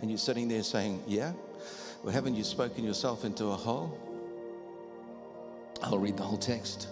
[0.00, 1.32] And you're sitting there saying, Yeah?
[2.02, 3.98] Well, haven't you spoken yourself into a hole?
[5.82, 6.88] I'll read the whole text.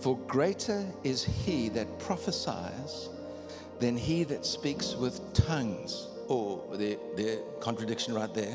[0.00, 3.08] For greater is he that prophesies
[3.80, 6.08] than he that speaks with tongues.
[6.28, 8.54] Or oh, the, the contradiction right there.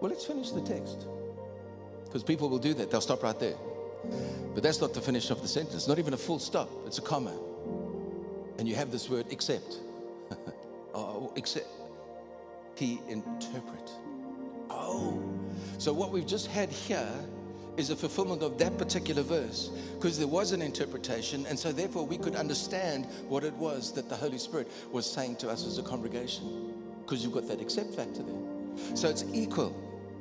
[0.00, 1.06] Well, let's finish the text.
[2.04, 3.54] Because people will do that, they'll stop right there.
[4.54, 7.02] But that's not the finish of the sentence, not even a full stop, it's a
[7.02, 7.34] comma.
[8.58, 9.78] And you have this word except.
[10.30, 11.68] oh, oh except.
[12.74, 13.90] He interpret.
[14.68, 15.22] Oh.
[15.78, 17.12] So what we've just had here
[17.76, 22.04] is a fulfillment of that particular verse because there was an interpretation and so therefore
[22.04, 25.78] we could understand what it was that the Holy Spirit was saying to us as
[25.78, 28.96] a congregation because you've got that except factor there.
[28.96, 29.74] So it's equal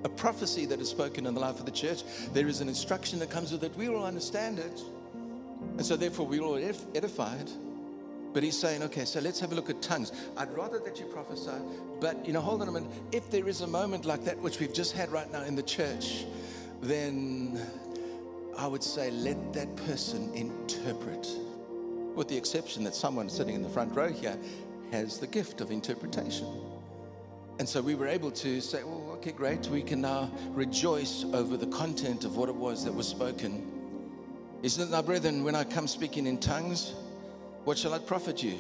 [0.04, 2.04] a prophecy that is spoken in the life of the church.
[2.34, 3.76] There is an instruction that comes with it.
[3.76, 4.82] We all understand it.
[5.78, 6.58] And so, therefore, we're all
[6.96, 7.50] edified.
[8.32, 10.12] But he's saying, okay, so let's have a look at tongues.
[10.38, 11.60] I'd rather that you prophesy,
[12.00, 12.92] but, you know, hold on a minute.
[13.12, 15.64] If there is a moment like that, which we've just had right now in the
[15.64, 16.26] church,
[16.82, 17.60] then
[18.56, 21.28] I would say let that person interpret,
[22.14, 24.38] with the exception that someone sitting in the front row here
[24.92, 26.48] has the gift of interpretation.
[27.58, 29.68] And so we were able to say, well, okay, great.
[29.68, 33.70] We can now rejoice over the content of what it was that was spoken.
[34.64, 36.94] Isn't it, my brethren, when I come speaking in tongues,
[37.66, 38.58] what shall I profit you?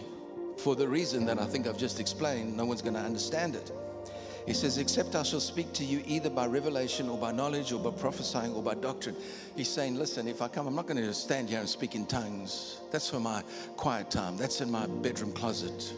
[0.57, 3.71] For the reason that I think I've just explained, no one's going to understand it.
[4.45, 7.79] He says, Except I shall speak to you either by revelation or by knowledge or
[7.79, 9.15] by prophesying or by doctrine.
[9.55, 12.05] He's saying, Listen, if I come, I'm not going to stand here and speak in
[12.05, 12.81] tongues.
[12.91, 13.43] That's for my
[13.77, 15.93] quiet time, that's in my bedroom closet.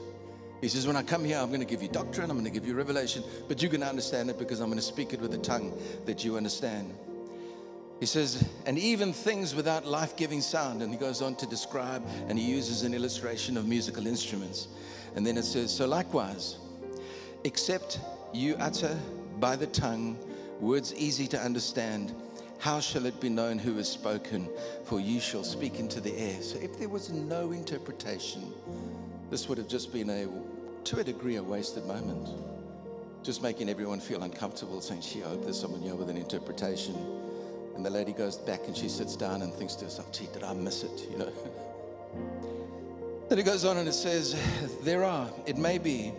[0.62, 2.52] He says, When I come here, I'm going to give you doctrine, I'm going to
[2.52, 5.20] give you revelation, but you're going to understand it because I'm going to speak it
[5.20, 6.94] with a tongue that you understand.
[8.00, 10.82] He says, and even things without life giving sound.
[10.82, 14.70] And he goes on to describe and he uses an illustration of musical instruments.
[15.16, 16.58] And then it says, So likewise,
[17.44, 18.00] except
[18.34, 18.98] you utter
[19.40, 20.18] by the tongue
[20.60, 22.14] words easy to understand,
[22.58, 24.50] how shall it be known who has spoken?
[24.84, 26.42] For you shall speak into the air.
[26.42, 28.52] So if there was no interpretation,
[29.30, 30.28] this would have just been a,
[30.86, 32.30] to a degree, a wasted moment.
[33.24, 36.96] Just making everyone feel uncomfortable, saying, Gee, I hope there's someone here with an interpretation.
[37.76, 40.44] And the lady goes back and she sits down and thinks to herself, Gee, did
[40.44, 41.08] I miss it?
[41.12, 41.32] You know?
[43.30, 44.36] then it goes on and it says,
[44.84, 46.14] There are, it may be,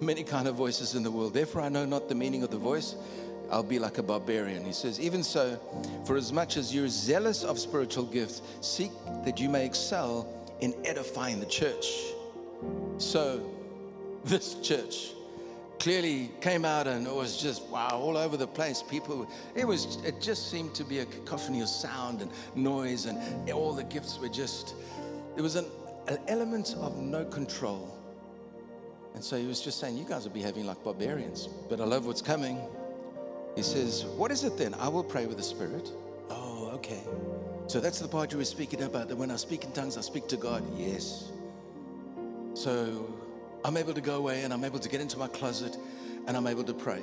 [0.00, 1.34] many kind of voices in the world.
[1.34, 2.94] Therefore, I know not the meaning of the voice.
[3.50, 4.64] I'll be like a barbarian.
[4.64, 5.58] He says, Even so,
[6.04, 8.90] for as much as you're zealous of spiritual gifts, seek
[9.24, 10.28] that you may excel
[10.60, 11.86] in edifying the church.
[12.98, 13.57] So,
[14.24, 15.12] this church
[15.78, 19.98] clearly came out and it was just wow all over the place people it was
[20.04, 24.18] it just seemed to be a cacophony of sound and noise and all the gifts
[24.18, 24.74] were just
[25.36, 25.64] it was an
[26.08, 27.94] an element of no control.
[29.14, 31.46] And so he was just saying, You guys are behaving like barbarians.
[31.68, 32.58] But I love what's coming.
[33.54, 34.74] He says, What is it then?
[34.74, 35.90] I will pray with the Spirit.
[36.30, 37.02] Oh, okay.
[37.66, 40.00] So that's the part you were speaking about that when I speak in tongues, I
[40.00, 40.64] speak to God.
[40.76, 41.30] Yes.
[42.54, 43.14] So
[43.64, 45.76] I'm able to go away and I'm able to get into my closet
[46.26, 47.02] and I'm able to pray.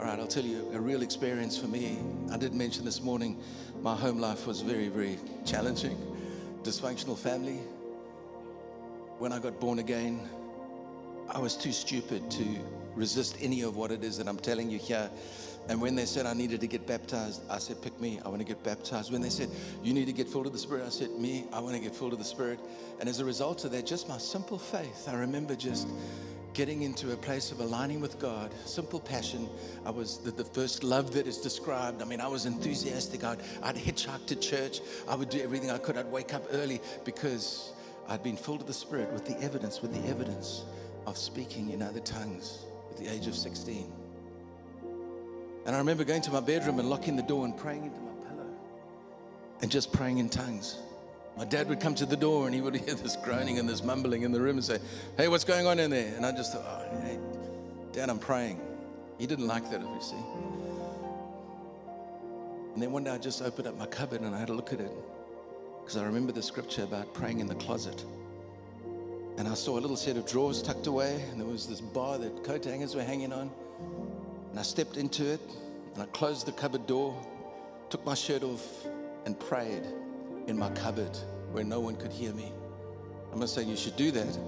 [0.00, 1.98] All right, I'll tell you a real experience for me.
[2.32, 3.40] I did mention this morning
[3.80, 5.96] my home life was very, very challenging,
[6.62, 7.60] dysfunctional family.
[9.18, 10.28] When I got born again,
[11.28, 12.44] I was too stupid to
[12.94, 15.08] resist any of what it is that I'm telling you here.
[15.68, 18.40] And when they said I needed to get baptized, I said, Pick me, I want
[18.40, 19.10] to get baptized.
[19.10, 19.48] When they said,
[19.82, 21.94] You need to get filled with the Spirit, I said, Me, I want to get
[21.94, 22.60] filled with the Spirit.
[23.00, 25.88] And as a result of that, just my simple faith, I remember just
[26.52, 29.48] getting into a place of aligning with God, simple passion.
[29.84, 32.00] I was the, the first love that is described.
[32.00, 33.24] I mean, I was enthusiastic.
[33.24, 34.80] I'd, I'd hitchhike to church.
[35.08, 35.96] I would do everything I could.
[35.96, 37.72] I'd wake up early because
[38.08, 40.64] I'd been filled with the Spirit with the evidence, with the evidence
[41.06, 44.03] of speaking in other tongues at the age of 16.
[45.66, 48.12] And I remember going to my bedroom and locking the door and praying into my
[48.28, 48.46] pillow
[49.62, 50.78] and just praying in tongues.
[51.36, 53.82] My dad would come to the door and he would hear this groaning and this
[53.82, 54.78] mumbling in the room and say,
[55.16, 56.14] Hey, what's going on in there?
[56.16, 57.18] And I just thought, Oh, hey,
[57.92, 58.60] Dad, I'm praying.
[59.18, 60.16] He didn't like that, see.
[62.74, 64.72] And then one day I just opened up my cupboard and I had a look
[64.72, 64.90] at it
[65.80, 68.04] because I remember the scripture about praying in the closet.
[69.36, 72.18] And I saw a little set of drawers tucked away, and there was this bar
[72.18, 73.50] that coat hangers were hanging on.
[74.54, 75.40] And I stepped into it,
[75.94, 77.12] and I closed the cupboard door,
[77.90, 78.86] took my shirt off,
[79.26, 79.82] and prayed
[80.46, 81.10] in my cupboard
[81.50, 82.52] where no one could hear me.
[83.32, 84.38] I'm not saying you should do that.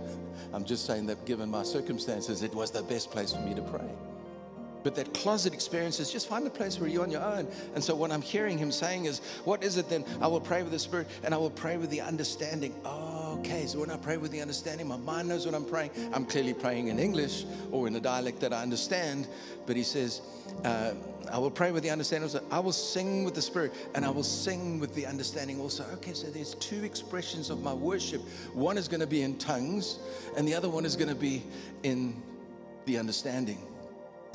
[0.52, 3.62] I'm just saying that given my circumstances, it was the best place for me to
[3.62, 3.90] pray.
[4.82, 7.48] But that closet experience is just find a place where you're on your own.
[7.74, 10.04] And so, what I'm hearing him saying is, What is it then?
[10.20, 12.74] I will pray with the Spirit and I will pray with the understanding.
[12.84, 13.66] Oh, okay.
[13.66, 15.90] So, when I pray with the understanding, my mind knows what I'm praying.
[16.12, 19.26] I'm clearly praying in English or in a dialect that I understand.
[19.66, 20.22] But he says,
[20.64, 20.92] uh,
[21.30, 22.28] I will pray with the understanding.
[22.28, 22.44] Also.
[22.50, 25.84] I will sing with the Spirit and I will sing with the understanding also.
[25.94, 28.20] Okay, so there's two expressions of my worship.
[28.54, 29.98] One is going to be in tongues,
[30.36, 31.42] and the other one is going to be
[31.82, 32.22] in
[32.84, 33.58] the understanding.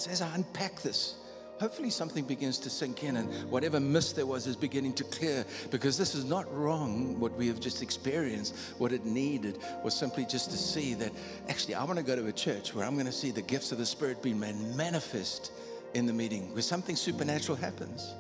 [0.02, 1.14] So as I unpack this,
[1.60, 5.46] hopefully something begins to sink in and whatever mist there was is beginning to clear
[5.70, 8.58] because this is not wrong what we have just experienced.
[8.80, 11.12] What it needed was simply just to see that
[11.50, 13.72] actually I want to go to a church where I'm going to see the gifts
[13.72, 15.52] of the Spirit being manifest
[15.94, 18.16] in the meeting, where something supernatural happens.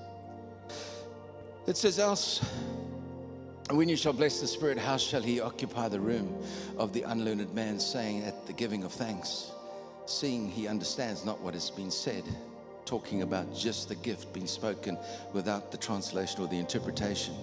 [1.65, 2.45] It says, else.
[3.71, 6.43] When you shall bless the Spirit, how shall he occupy the room
[6.77, 9.51] of the unlearned man, saying at the giving of thanks?
[10.05, 12.23] Seeing he understands not what has been said,
[12.85, 14.97] talking about just the gift being spoken
[15.33, 17.35] without the translation or the interpretation.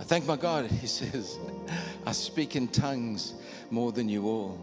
[0.00, 1.38] I thank my God, he says,
[2.06, 3.34] I speak in tongues
[3.70, 4.58] more than you all.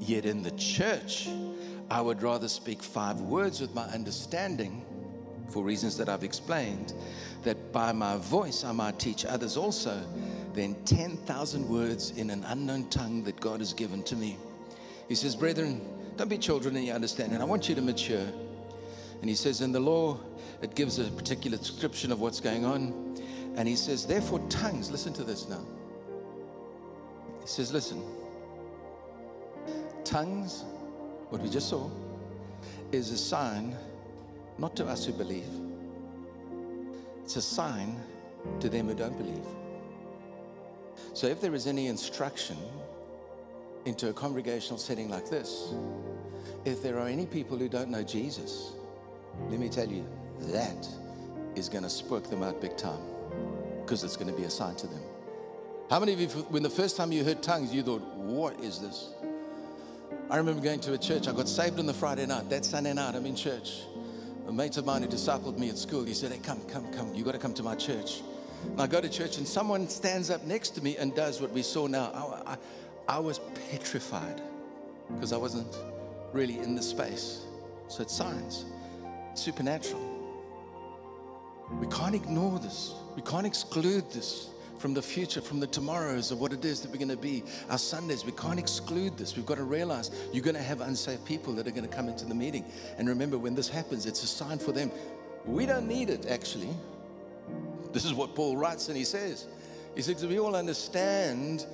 [0.00, 1.28] Yet in the church,
[1.90, 4.84] I would rather speak five words with my understanding,
[5.48, 6.94] for reasons that I've explained,
[7.44, 10.02] that by my voice I might teach others also,
[10.54, 14.36] than 10,000 words in an unknown tongue that God has given to me.
[15.08, 15.80] He says, Brethren,
[16.16, 17.40] don't be children in your understanding.
[17.40, 18.26] I want you to mature.
[19.20, 20.18] And he says, in the law,
[20.62, 23.16] it gives a particular description of what's going on.
[23.56, 25.64] And he says, therefore, tongues, listen to this now.
[27.40, 28.02] He says, listen,
[30.04, 30.64] tongues,
[31.28, 31.90] what we just saw,
[32.90, 33.76] is a sign
[34.58, 35.48] not to us who believe,
[37.24, 37.96] it's a sign
[38.60, 39.46] to them who don't believe.
[41.14, 42.56] So if there is any instruction
[43.84, 45.72] into a congregational setting like this,
[46.64, 48.72] if there are any people who don't know Jesus,
[49.48, 50.06] let me tell you,
[50.40, 50.88] that
[51.54, 53.00] is going to spook them out big time
[53.80, 55.00] because it's going to be a sign to them.
[55.90, 58.80] How many of you, when the first time you heard tongues, you thought, what is
[58.80, 59.10] this?
[60.30, 61.28] I remember going to a church.
[61.28, 62.48] I got saved on the Friday night.
[62.48, 63.82] That Sunday night, I'm in church.
[64.48, 67.14] A mate of mine who discipled me at school, he said, Hey, come, come, come.
[67.14, 68.22] You got to come to my church.
[68.70, 71.50] And I go to church, and someone stands up next to me and does what
[71.50, 72.10] we saw now.
[72.46, 73.40] I, I, I was
[73.70, 74.40] petrified
[75.08, 75.76] because I wasn't
[76.32, 77.42] really in the space.
[77.88, 78.64] So it's science,
[79.32, 80.08] it's supernatural.
[81.80, 82.94] We can't ignore this.
[83.16, 86.90] We can't exclude this from the future, from the tomorrows of what it is that
[86.90, 87.44] we're going to be.
[87.70, 89.36] Our Sundays, we can't exclude this.
[89.36, 92.08] We've got to realize you're going to have unsaved people that are going to come
[92.08, 92.64] into the meeting.
[92.98, 94.90] And remember, when this happens, it's a sign for them.
[95.46, 96.70] We don't need it, actually.
[97.92, 99.46] This is what Paul writes and he says.
[99.94, 101.66] He says, We all understand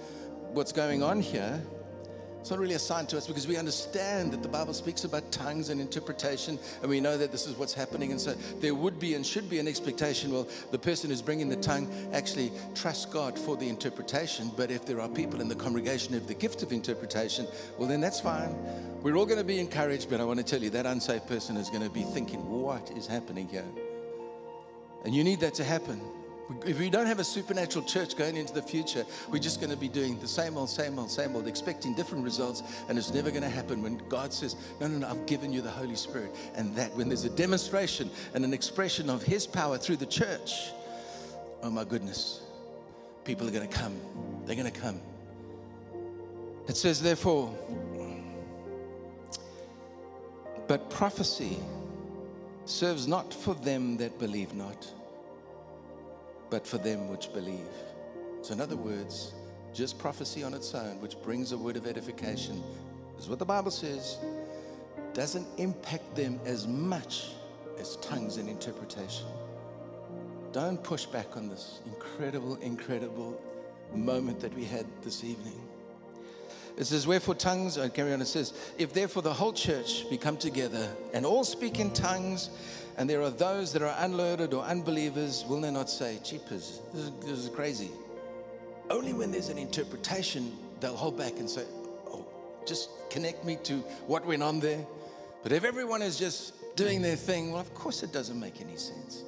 [0.52, 1.62] what's going on here.
[2.48, 5.68] It's not really assigned to us because we understand that the Bible speaks about tongues
[5.68, 8.10] and interpretation, and we know that this is what's happening.
[8.10, 10.32] And so there would be and should be an expectation.
[10.32, 14.50] Well, the person who's bringing the tongue actually trusts God for the interpretation.
[14.56, 17.46] But if there are people in the congregation who have the gift of interpretation,
[17.76, 18.56] well, then that's fine.
[19.02, 21.58] We're all going to be encouraged, but I want to tell you that unsaved person
[21.58, 23.68] is going to be thinking, what is happening here?
[25.04, 26.00] And you need that to happen.
[26.64, 29.76] If we don't have a supernatural church going into the future, we're just going to
[29.76, 33.30] be doing the same old, same old, same old, expecting different results, and it's never
[33.30, 36.34] going to happen when God says, No, no, no, I've given you the Holy Spirit.
[36.54, 40.70] And that when there's a demonstration and an expression of His power through the church,
[41.62, 42.40] oh my goodness,
[43.24, 43.96] people are going to come.
[44.46, 45.00] They're going to come.
[46.66, 47.54] It says, therefore,
[50.66, 51.58] but prophecy
[52.64, 54.90] serves not for them that believe not
[56.50, 57.66] but for them which believe.
[58.42, 59.34] So, in other words,
[59.74, 62.62] just prophecy on its own, which brings a word of edification,
[63.18, 64.18] is what the Bible says,
[65.12, 67.30] doesn't impact them as much
[67.78, 69.26] as tongues and interpretation.
[70.52, 73.40] Don't push back on this incredible, incredible
[73.94, 75.60] moment that we had this evening.
[76.76, 80.16] It says, Wherefore tongues, I carry on, it says, If therefore the whole church be
[80.16, 82.50] come together and all speak in tongues,
[82.98, 87.04] and there are those that are unlearned or unbelievers, will they not say, Jeepers, this
[87.04, 87.90] is, this is crazy?
[88.90, 91.62] Only when there's an interpretation, they'll hold back and say,
[92.08, 92.26] Oh,
[92.66, 93.76] just connect me to
[94.08, 94.84] what went on there.
[95.44, 98.76] But if everyone is just doing their thing, well, of course it doesn't make any
[98.76, 99.22] sense.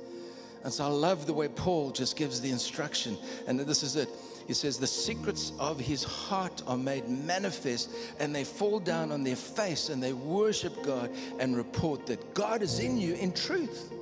[0.62, 3.16] And so I love the way Paul just gives the instruction.
[3.46, 4.08] And this is it.
[4.46, 9.22] He says, The secrets of his heart are made manifest, and they fall down on
[9.22, 13.92] their face and they worship God and report that God is in you in truth.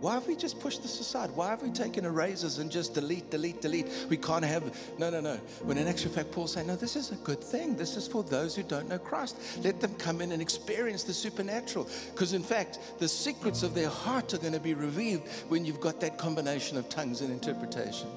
[0.00, 1.30] Why have we just pushed this aside?
[1.34, 3.86] Why have we taken erasers and just delete, delete, delete?
[4.08, 5.36] We can't have, no, no, no.
[5.62, 7.76] When in actual fact, Paul's saying, no, this is a good thing.
[7.76, 9.36] This is for those who don't know Christ.
[9.62, 11.86] Let them come in and experience the supernatural.
[12.12, 15.80] Because in fact, the secrets of their heart are going to be revealed when you've
[15.80, 18.08] got that combination of tongues and interpretation.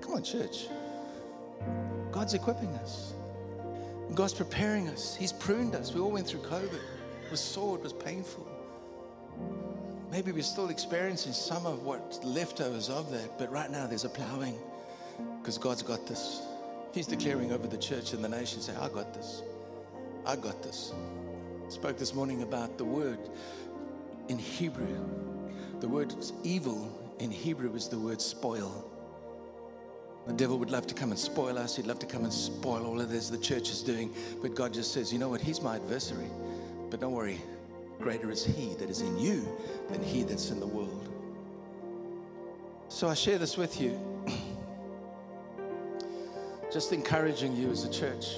[0.00, 0.68] Come on, church.
[2.12, 3.14] God's equipping us.
[4.14, 5.16] God's preparing us.
[5.16, 5.92] He's pruned us.
[5.92, 6.80] We all went through COVID.
[7.24, 8.46] It was sore, it was painful.
[10.10, 14.08] Maybe we're still experiencing some of what leftovers of that, but right now there's a
[14.08, 14.58] plowing
[15.40, 16.42] because God's got this.
[16.92, 19.42] He's declaring over the church and the nation, say, I got this.
[20.26, 20.92] I got this.
[21.68, 23.20] Spoke this morning about the word
[24.28, 24.98] in Hebrew.
[25.78, 28.90] The word evil in Hebrew is the word spoil.
[30.26, 31.76] The devil would love to come and spoil us.
[31.76, 34.12] He'd love to come and spoil all of this the church is doing.
[34.42, 35.40] But God just says, you know what?
[35.40, 36.28] He's my adversary.
[36.90, 37.40] But don't worry.
[38.00, 39.46] Greater is he that is in you
[39.90, 41.08] than he that's in the world.
[42.88, 43.98] So I share this with you.
[46.72, 48.36] just encouraging you as a church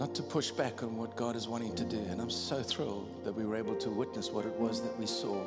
[0.00, 1.98] not to push back on what God is wanting to do.
[1.98, 5.04] And I'm so thrilled that we were able to witness what it was that we
[5.04, 5.44] saw.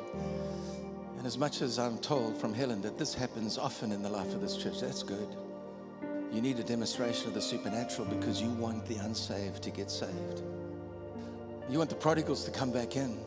[1.18, 4.32] And as much as I'm told from Helen that this happens often in the life
[4.32, 5.26] of this church, that's good.
[6.32, 10.42] You need a demonstration of the supernatural because you want the unsaved to get saved.
[11.70, 13.18] You want the prodigals to come back in.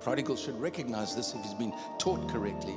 [0.00, 2.74] Prodigals should recognize this if he's been taught correctly.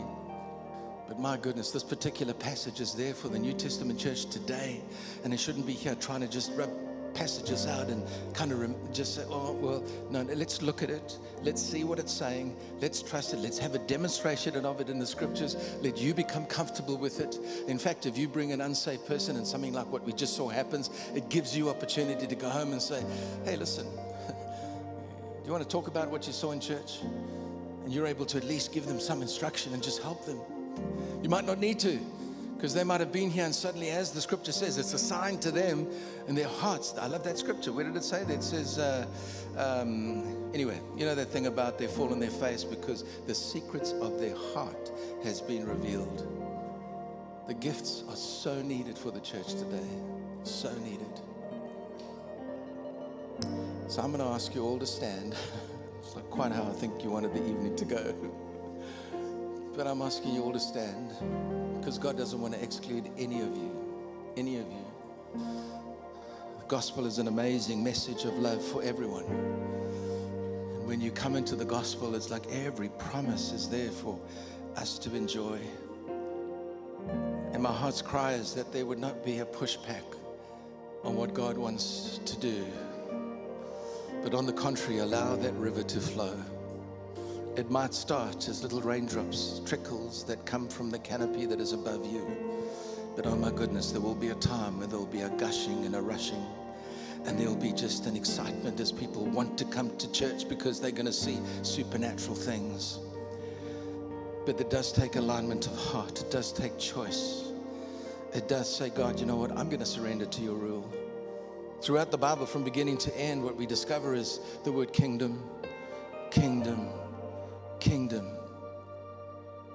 [1.07, 4.81] But my goodness, this particular passage is there for the New Testament church today,
[5.23, 6.69] and it shouldn't be here trying to just rub
[7.13, 11.17] passages out and kind of rem- just say, oh, well, no, let's look at it.
[11.41, 12.55] Let's see what it's saying.
[12.79, 13.37] Let's trust it.
[13.37, 15.55] Let's have a demonstration of it in the scriptures.
[15.81, 17.39] Let you become comfortable with it.
[17.67, 20.47] In fact, if you bring an unsaved person and something like what we just saw
[20.47, 23.03] happens, it gives you opportunity to go home and say,
[23.45, 23.87] hey, listen,
[25.47, 26.99] you want to talk about what you saw in church?
[27.85, 30.41] And you're able to at least give them some instruction and just help them.
[31.23, 31.97] You might not need to
[32.57, 35.37] because they might have been here and suddenly, as the scripture says, it's a sign
[35.39, 35.87] to them
[36.27, 36.93] in their hearts.
[36.99, 37.71] I love that scripture.
[37.71, 38.33] Where did it say that?
[38.33, 39.07] It says, uh,
[39.57, 43.93] um, anyway, you know that thing about they fall on their face because the secrets
[44.01, 44.91] of their heart
[45.23, 46.27] has been revealed.
[47.47, 49.87] The gifts are so needed for the church today.
[50.43, 51.07] So needed.
[53.87, 55.33] So I'm going to ask you all to stand.
[56.01, 58.13] It's not quite how I think you wanted the evening to go.
[59.77, 61.13] But I'm asking you all to stand
[61.79, 63.71] because God doesn't want to exclude any of you.
[64.35, 65.41] Any of you.
[66.59, 69.23] The gospel is an amazing message of love for everyone.
[69.23, 74.19] And when you come into the gospel, it's like every promise is there for
[74.75, 75.59] us to enjoy.
[77.53, 80.03] And my heart's cry is that there would not be a pushback
[81.05, 82.65] on what God wants to do,
[84.29, 86.35] but on the contrary, allow that river to flow.
[87.55, 92.05] It might start as little raindrops, trickles that come from the canopy that is above
[92.05, 92.27] you.
[93.15, 95.85] But oh my goodness, there will be a time where there will be a gushing
[95.85, 96.45] and a rushing.
[97.23, 100.91] And there'll be just an excitement as people want to come to church because they're
[100.91, 102.99] going to see supernatural things.
[104.45, 107.45] But it does take alignment of heart, it does take choice.
[108.33, 109.51] It does say, God, you know what?
[109.51, 110.91] I'm going to surrender to your rule.
[111.81, 115.43] Throughout the Bible, from beginning to end, what we discover is the word kingdom,
[116.31, 116.89] kingdom,
[117.79, 118.25] kingdom,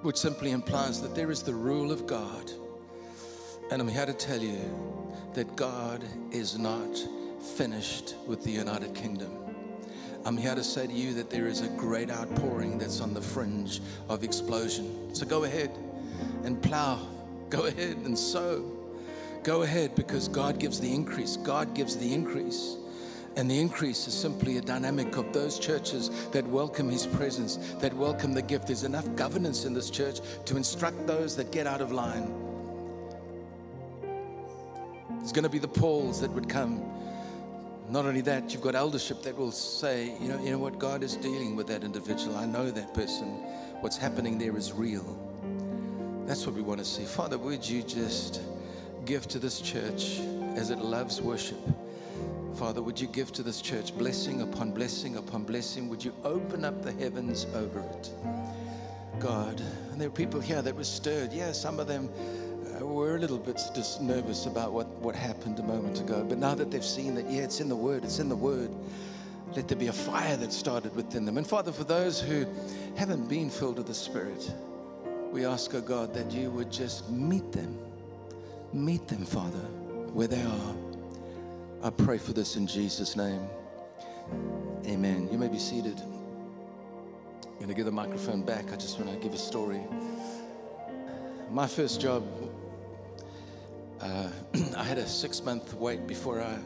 [0.03, 2.51] which simply implies that there is the rule of God.
[3.71, 4.61] And I'm here to tell you
[5.35, 6.91] that God is not
[7.57, 9.39] finished with the United Kingdom.
[10.25, 13.23] I'm here to say to you that there is a great outpouring that's on the
[13.23, 15.15] fringe of explosion.
[15.15, 15.71] So go ahead
[16.45, 16.99] and plow,
[17.49, 18.82] go ahead and sow.
[19.43, 21.37] Go ahead because God gives the increase.
[21.37, 22.77] God gives the increase.
[23.35, 27.93] And the increase is simply a dynamic of those churches that welcome His presence, that
[27.95, 28.69] welcome the gift.
[28.69, 32.33] There's enough governance in this church to instruct those that get out of line.
[35.11, 36.85] There's going to be the Pauls that would come.
[37.89, 41.03] Not only that, you've got eldership that will say, you know, you know what, God
[41.03, 42.37] is dealing with that individual.
[42.37, 43.27] I know that person.
[43.81, 45.19] What's happening there is real.
[46.27, 47.05] That's what we want to see.
[47.05, 48.41] Father, would you just
[49.05, 50.21] give to this church
[50.57, 51.59] as it loves worship?
[52.55, 55.89] Father, would you give to this church blessing upon blessing upon blessing?
[55.89, 58.11] Would you open up the heavens over it?
[59.19, 61.33] God, and there are people here that were stirred.
[61.33, 62.11] Yeah, some of them
[62.81, 66.25] uh, were a little bit just nervous about what, what happened a moment ago.
[66.29, 68.71] But now that they've seen that, yeah, it's in the Word, it's in the Word,
[69.55, 71.39] let there be a fire that started within them.
[71.39, 72.47] And Father, for those who
[72.97, 74.53] haven't been filled with the Spirit,
[75.31, 77.79] we ask, oh God, that you would just meet them.
[78.73, 79.59] Meet them, Father,
[80.15, 80.75] where they are.
[81.83, 83.47] I pray for this in Jesus' name.
[84.87, 85.29] Amen.
[85.31, 86.01] You may be seated.
[87.45, 88.73] I'm going to give the microphone back.
[88.73, 89.81] I just want to give a story.
[91.51, 92.25] My first job,
[94.01, 94.29] uh,
[94.77, 96.57] I had a six month wait before I,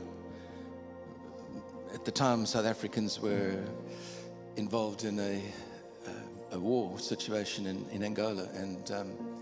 [1.92, 3.58] at the time, South Africans were
[4.56, 5.42] involved in a,
[6.52, 8.48] a, a war situation in, in Angola.
[8.54, 9.35] And um,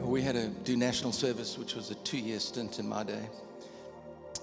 [0.00, 3.28] we had to do national service, which was a two year stint in my day.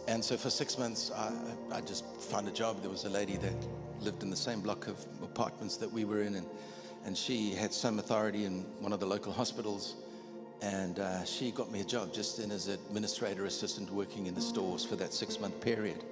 [0.08, 1.32] And so for six months, I,
[1.72, 2.82] I just found a job.
[2.82, 3.54] There was a lady that
[4.02, 6.48] lived in the same block of apartments that we were in, and,
[7.06, 9.96] and she had some authority in one of the local hospitals.
[10.62, 14.42] And uh, she got me a job just in as administrator assistant working in the
[14.42, 16.04] stores for that six month period.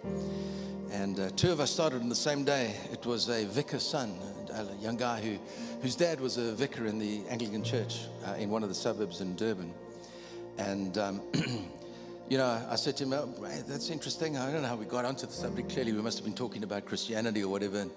[0.91, 2.73] And uh, two of us started on the same day.
[2.91, 4.17] It was a vicar's son,
[4.51, 5.38] a young guy who,
[5.81, 9.19] whose dad was a vicar in the Anglican church uh, in one of the suburbs
[9.21, 9.73] in Durban.
[10.57, 11.21] And um,
[12.29, 13.27] you know, I said to him, oh,
[13.67, 14.38] that's interesting.
[14.38, 15.69] I don't know how we got onto the subject.
[15.69, 17.79] Clearly, we must have been talking about Christianity or whatever.
[17.79, 17.91] And,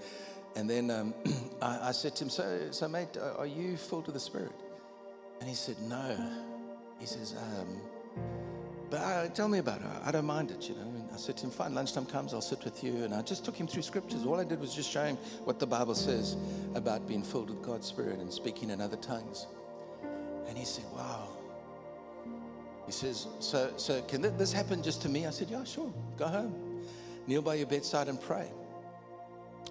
[0.57, 1.14] and then um,
[1.62, 4.53] I, I, said to him, so, so mate, are you filled with the Spirit?
[5.41, 6.18] And he said, no.
[6.99, 7.80] He says, um,
[8.91, 9.86] but uh, tell me about it.
[10.05, 10.99] I don't mind it, you know.
[11.12, 13.04] I said to him, fine, lunchtime comes, I'll sit with you.
[13.04, 14.24] And I just took him through scriptures.
[14.24, 16.36] All I did was just show him what the Bible says
[16.74, 19.46] about being filled with God's Spirit and speaking in other tongues.
[20.48, 21.28] And he said, wow.
[22.86, 25.26] He says, so, so can this happen just to me?
[25.26, 25.92] I said, yeah, sure.
[26.16, 26.82] Go home.
[27.26, 28.48] Kneel by your bedside and pray.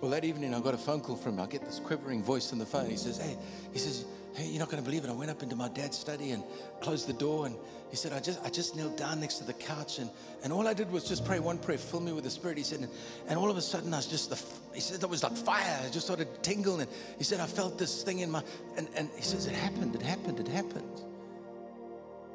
[0.02, 1.42] Well, that evening I got a phone call from him.
[1.42, 2.90] I get this quivering voice on the phone.
[2.90, 3.38] He says, hey,
[3.74, 5.10] he says, hey, you're not going to believe it.
[5.10, 6.44] I went up into my dad's study and
[6.80, 7.48] closed the door.
[7.48, 7.58] And
[7.90, 9.98] he said, I just, I just knelt down next to the couch.
[9.98, 10.10] And,
[10.44, 12.58] and all I did was just pray one prayer, fill me with the Spirit.
[12.58, 12.90] He said, and,
[13.28, 15.80] and all of a sudden I was just, the, he said, that was like fire.
[15.84, 16.82] I just started tingling.
[16.82, 18.44] And he said, I felt this thing in my,
[18.78, 21.02] and, and he says, it happened, it happened, it happened.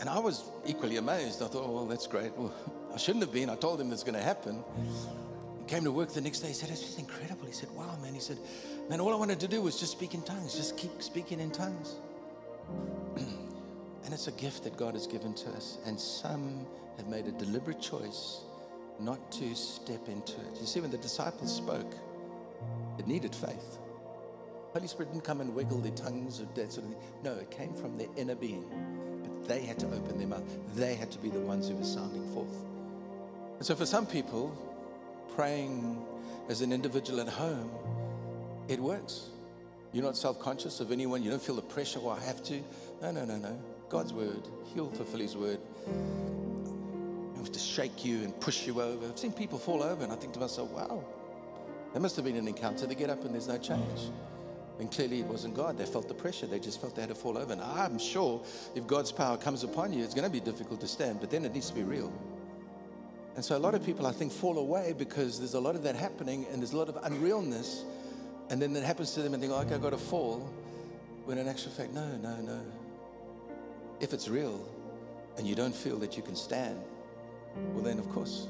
[0.01, 1.41] And I was equally amazed.
[1.41, 2.37] I thought, oh, well, that's great.
[2.37, 2.53] Well,
[2.93, 3.49] I shouldn't have been.
[3.49, 4.63] I told him it's going to happen.
[5.61, 6.49] He came to work the next day.
[6.49, 7.47] He said, it's just incredible.
[7.47, 8.13] He said, wow, man.
[8.13, 8.39] He said,
[8.91, 11.53] man, all I wanted to do was just speak in tongues, just keep speaking in
[11.53, 11.95] tongues.
[14.05, 15.79] and it's a gift that God has given to us.
[15.87, 16.67] And some
[16.99, 18.43] have made a deliberate choice
[19.01, 20.61] not to step into it.
[20.61, 21.95] You see, when the disciples spoke,
[22.99, 23.79] it needed faith.
[24.73, 27.03] Holy Spirit didn't come and wiggle their tongues or that sort of thing.
[27.23, 28.65] No, it came from their inner being.
[29.23, 30.45] But they had to open their mouth.
[30.75, 32.65] They had to be the ones who were sounding forth.
[33.57, 34.53] And so for some people,
[35.35, 36.05] praying
[36.49, 37.71] as an individual at home,
[38.69, 39.29] it works.
[39.93, 41.23] You're not self conscious of anyone.
[41.23, 42.63] You don't feel the pressure, well, I have to.
[43.01, 43.57] No, no, no, no.
[43.89, 45.59] God's word, He'll fulfill His word.
[45.87, 49.07] He have to shake you and push you over.
[49.07, 51.05] I've seen people fall over, and I think to myself, wow,
[51.93, 52.87] there must have been an encounter.
[52.87, 54.11] They get up and there's no change.
[54.81, 55.79] And clearly it wasn't God.
[55.79, 56.47] They felt the pressure.
[56.47, 57.53] They just felt they had to fall over.
[57.53, 58.43] And I'm sure
[58.75, 61.45] if God's power comes upon you, it's going to be difficult to stand, but then
[61.45, 62.13] it needs to be real.
[63.37, 65.85] And so a lot of people, I think, fall away because there's a lot of
[65.85, 67.83] that happening and there's a lot of unrealness.
[68.51, 70.41] And then it happens to them and they go, like, I've got to fall.
[71.25, 72.61] When in actual fact, no, no, no.
[74.05, 74.61] If it's real,
[75.39, 76.79] and you don't feel that you can stand,
[77.73, 78.49] well, then, of course,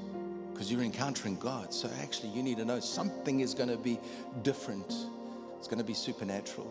[0.52, 1.72] because you're encountering God.
[1.72, 4.00] So actually, you need to know something is going to be
[4.42, 4.92] different,
[5.56, 6.68] it's going to be supernatural.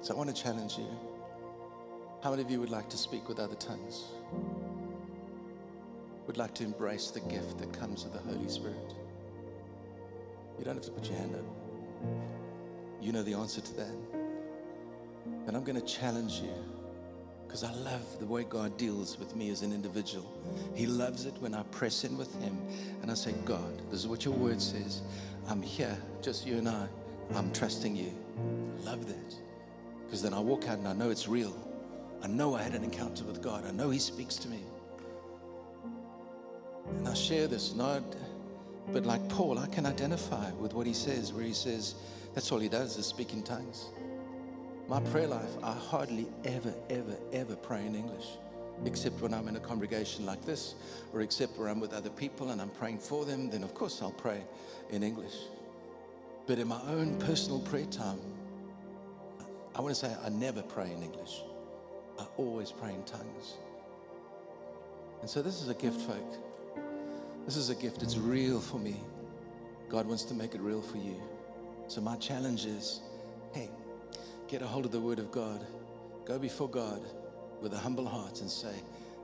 [0.00, 0.88] So I want to challenge you.
[2.24, 4.06] How many of you would like to speak with other tongues?
[6.26, 8.94] Would like to embrace the gift that comes with the Holy Spirit?
[10.58, 11.44] You don't have to put your hand up.
[13.00, 14.25] You know the answer to that.
[15.46, 16.52] And I'm going to challenge you
[17.46, 20.30] because I love the way God deals with me as an individual.
[20.74, 22.58] He loves it when I press in with Him
[23.02, 25.02] and I say, God, this is what your word says.
[25.48, 26.88] I'm here, just you and I.
[27.34, 28.12] I'm trusting you.
[28.80, 29.34] I love that.
[30.04, 31.56] Because then I walk out and I know it's real.
[32.22, 33.64] I know I had an encounter with God.
[33.66, 34.60] I know He speaks to me.
[36.98, 38.02] And I share this, not,
[38.92, 41.96] but like Paul, I can identify with what he says, where he says,
[42.34, 43.86] that's all he does is speak in tongues.
[44.88, 48.26] My prayer life, I hardly ever, ever, ever pray in English,
[48.84, 50.76] except when I'm in a congregation like this,
[51.12, 54.00] or except where I'm with other people and I'm praying for them, then of course
[54.00, 54.42] I'll pray
[54.90, 55.34] in English.
[56.46, 58.20] But in my own personal prayer time,
[59.74, 61.42] I want to say I never pray in English.
[62.18, 63.54] I always pray in tongues.
[65.20, 66.34] And so this is a gift, folk.
[67.44, 68.04] This is a gift.
[68.04, 69.00] It's real for me.
[69.88, 71.20] God wants to make it real for you.
[71.88, 73.00] So my challenge is
[73.52, 73.68] hey,
[74.48, 75.64] get a hold of the Word of God.
[76.24, 77.00] Go before God
[77.60, 78.74] with a humble heart and say,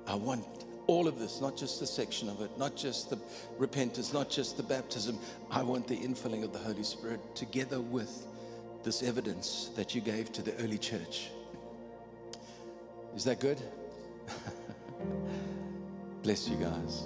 [0.06, 0.44] I want
[0.86, 3.18] all of this, not just the section of it, not just the
[3.58, 5.18] repentance, not just the baptism.
[5.50, 8.26] I want the infilling of the Holy Spirit together with
[8.82, 11.30] this evidence that you gave to the early church.
[13.14, 13.60] Is that good?
[16.22, 17.04] Bless you guys.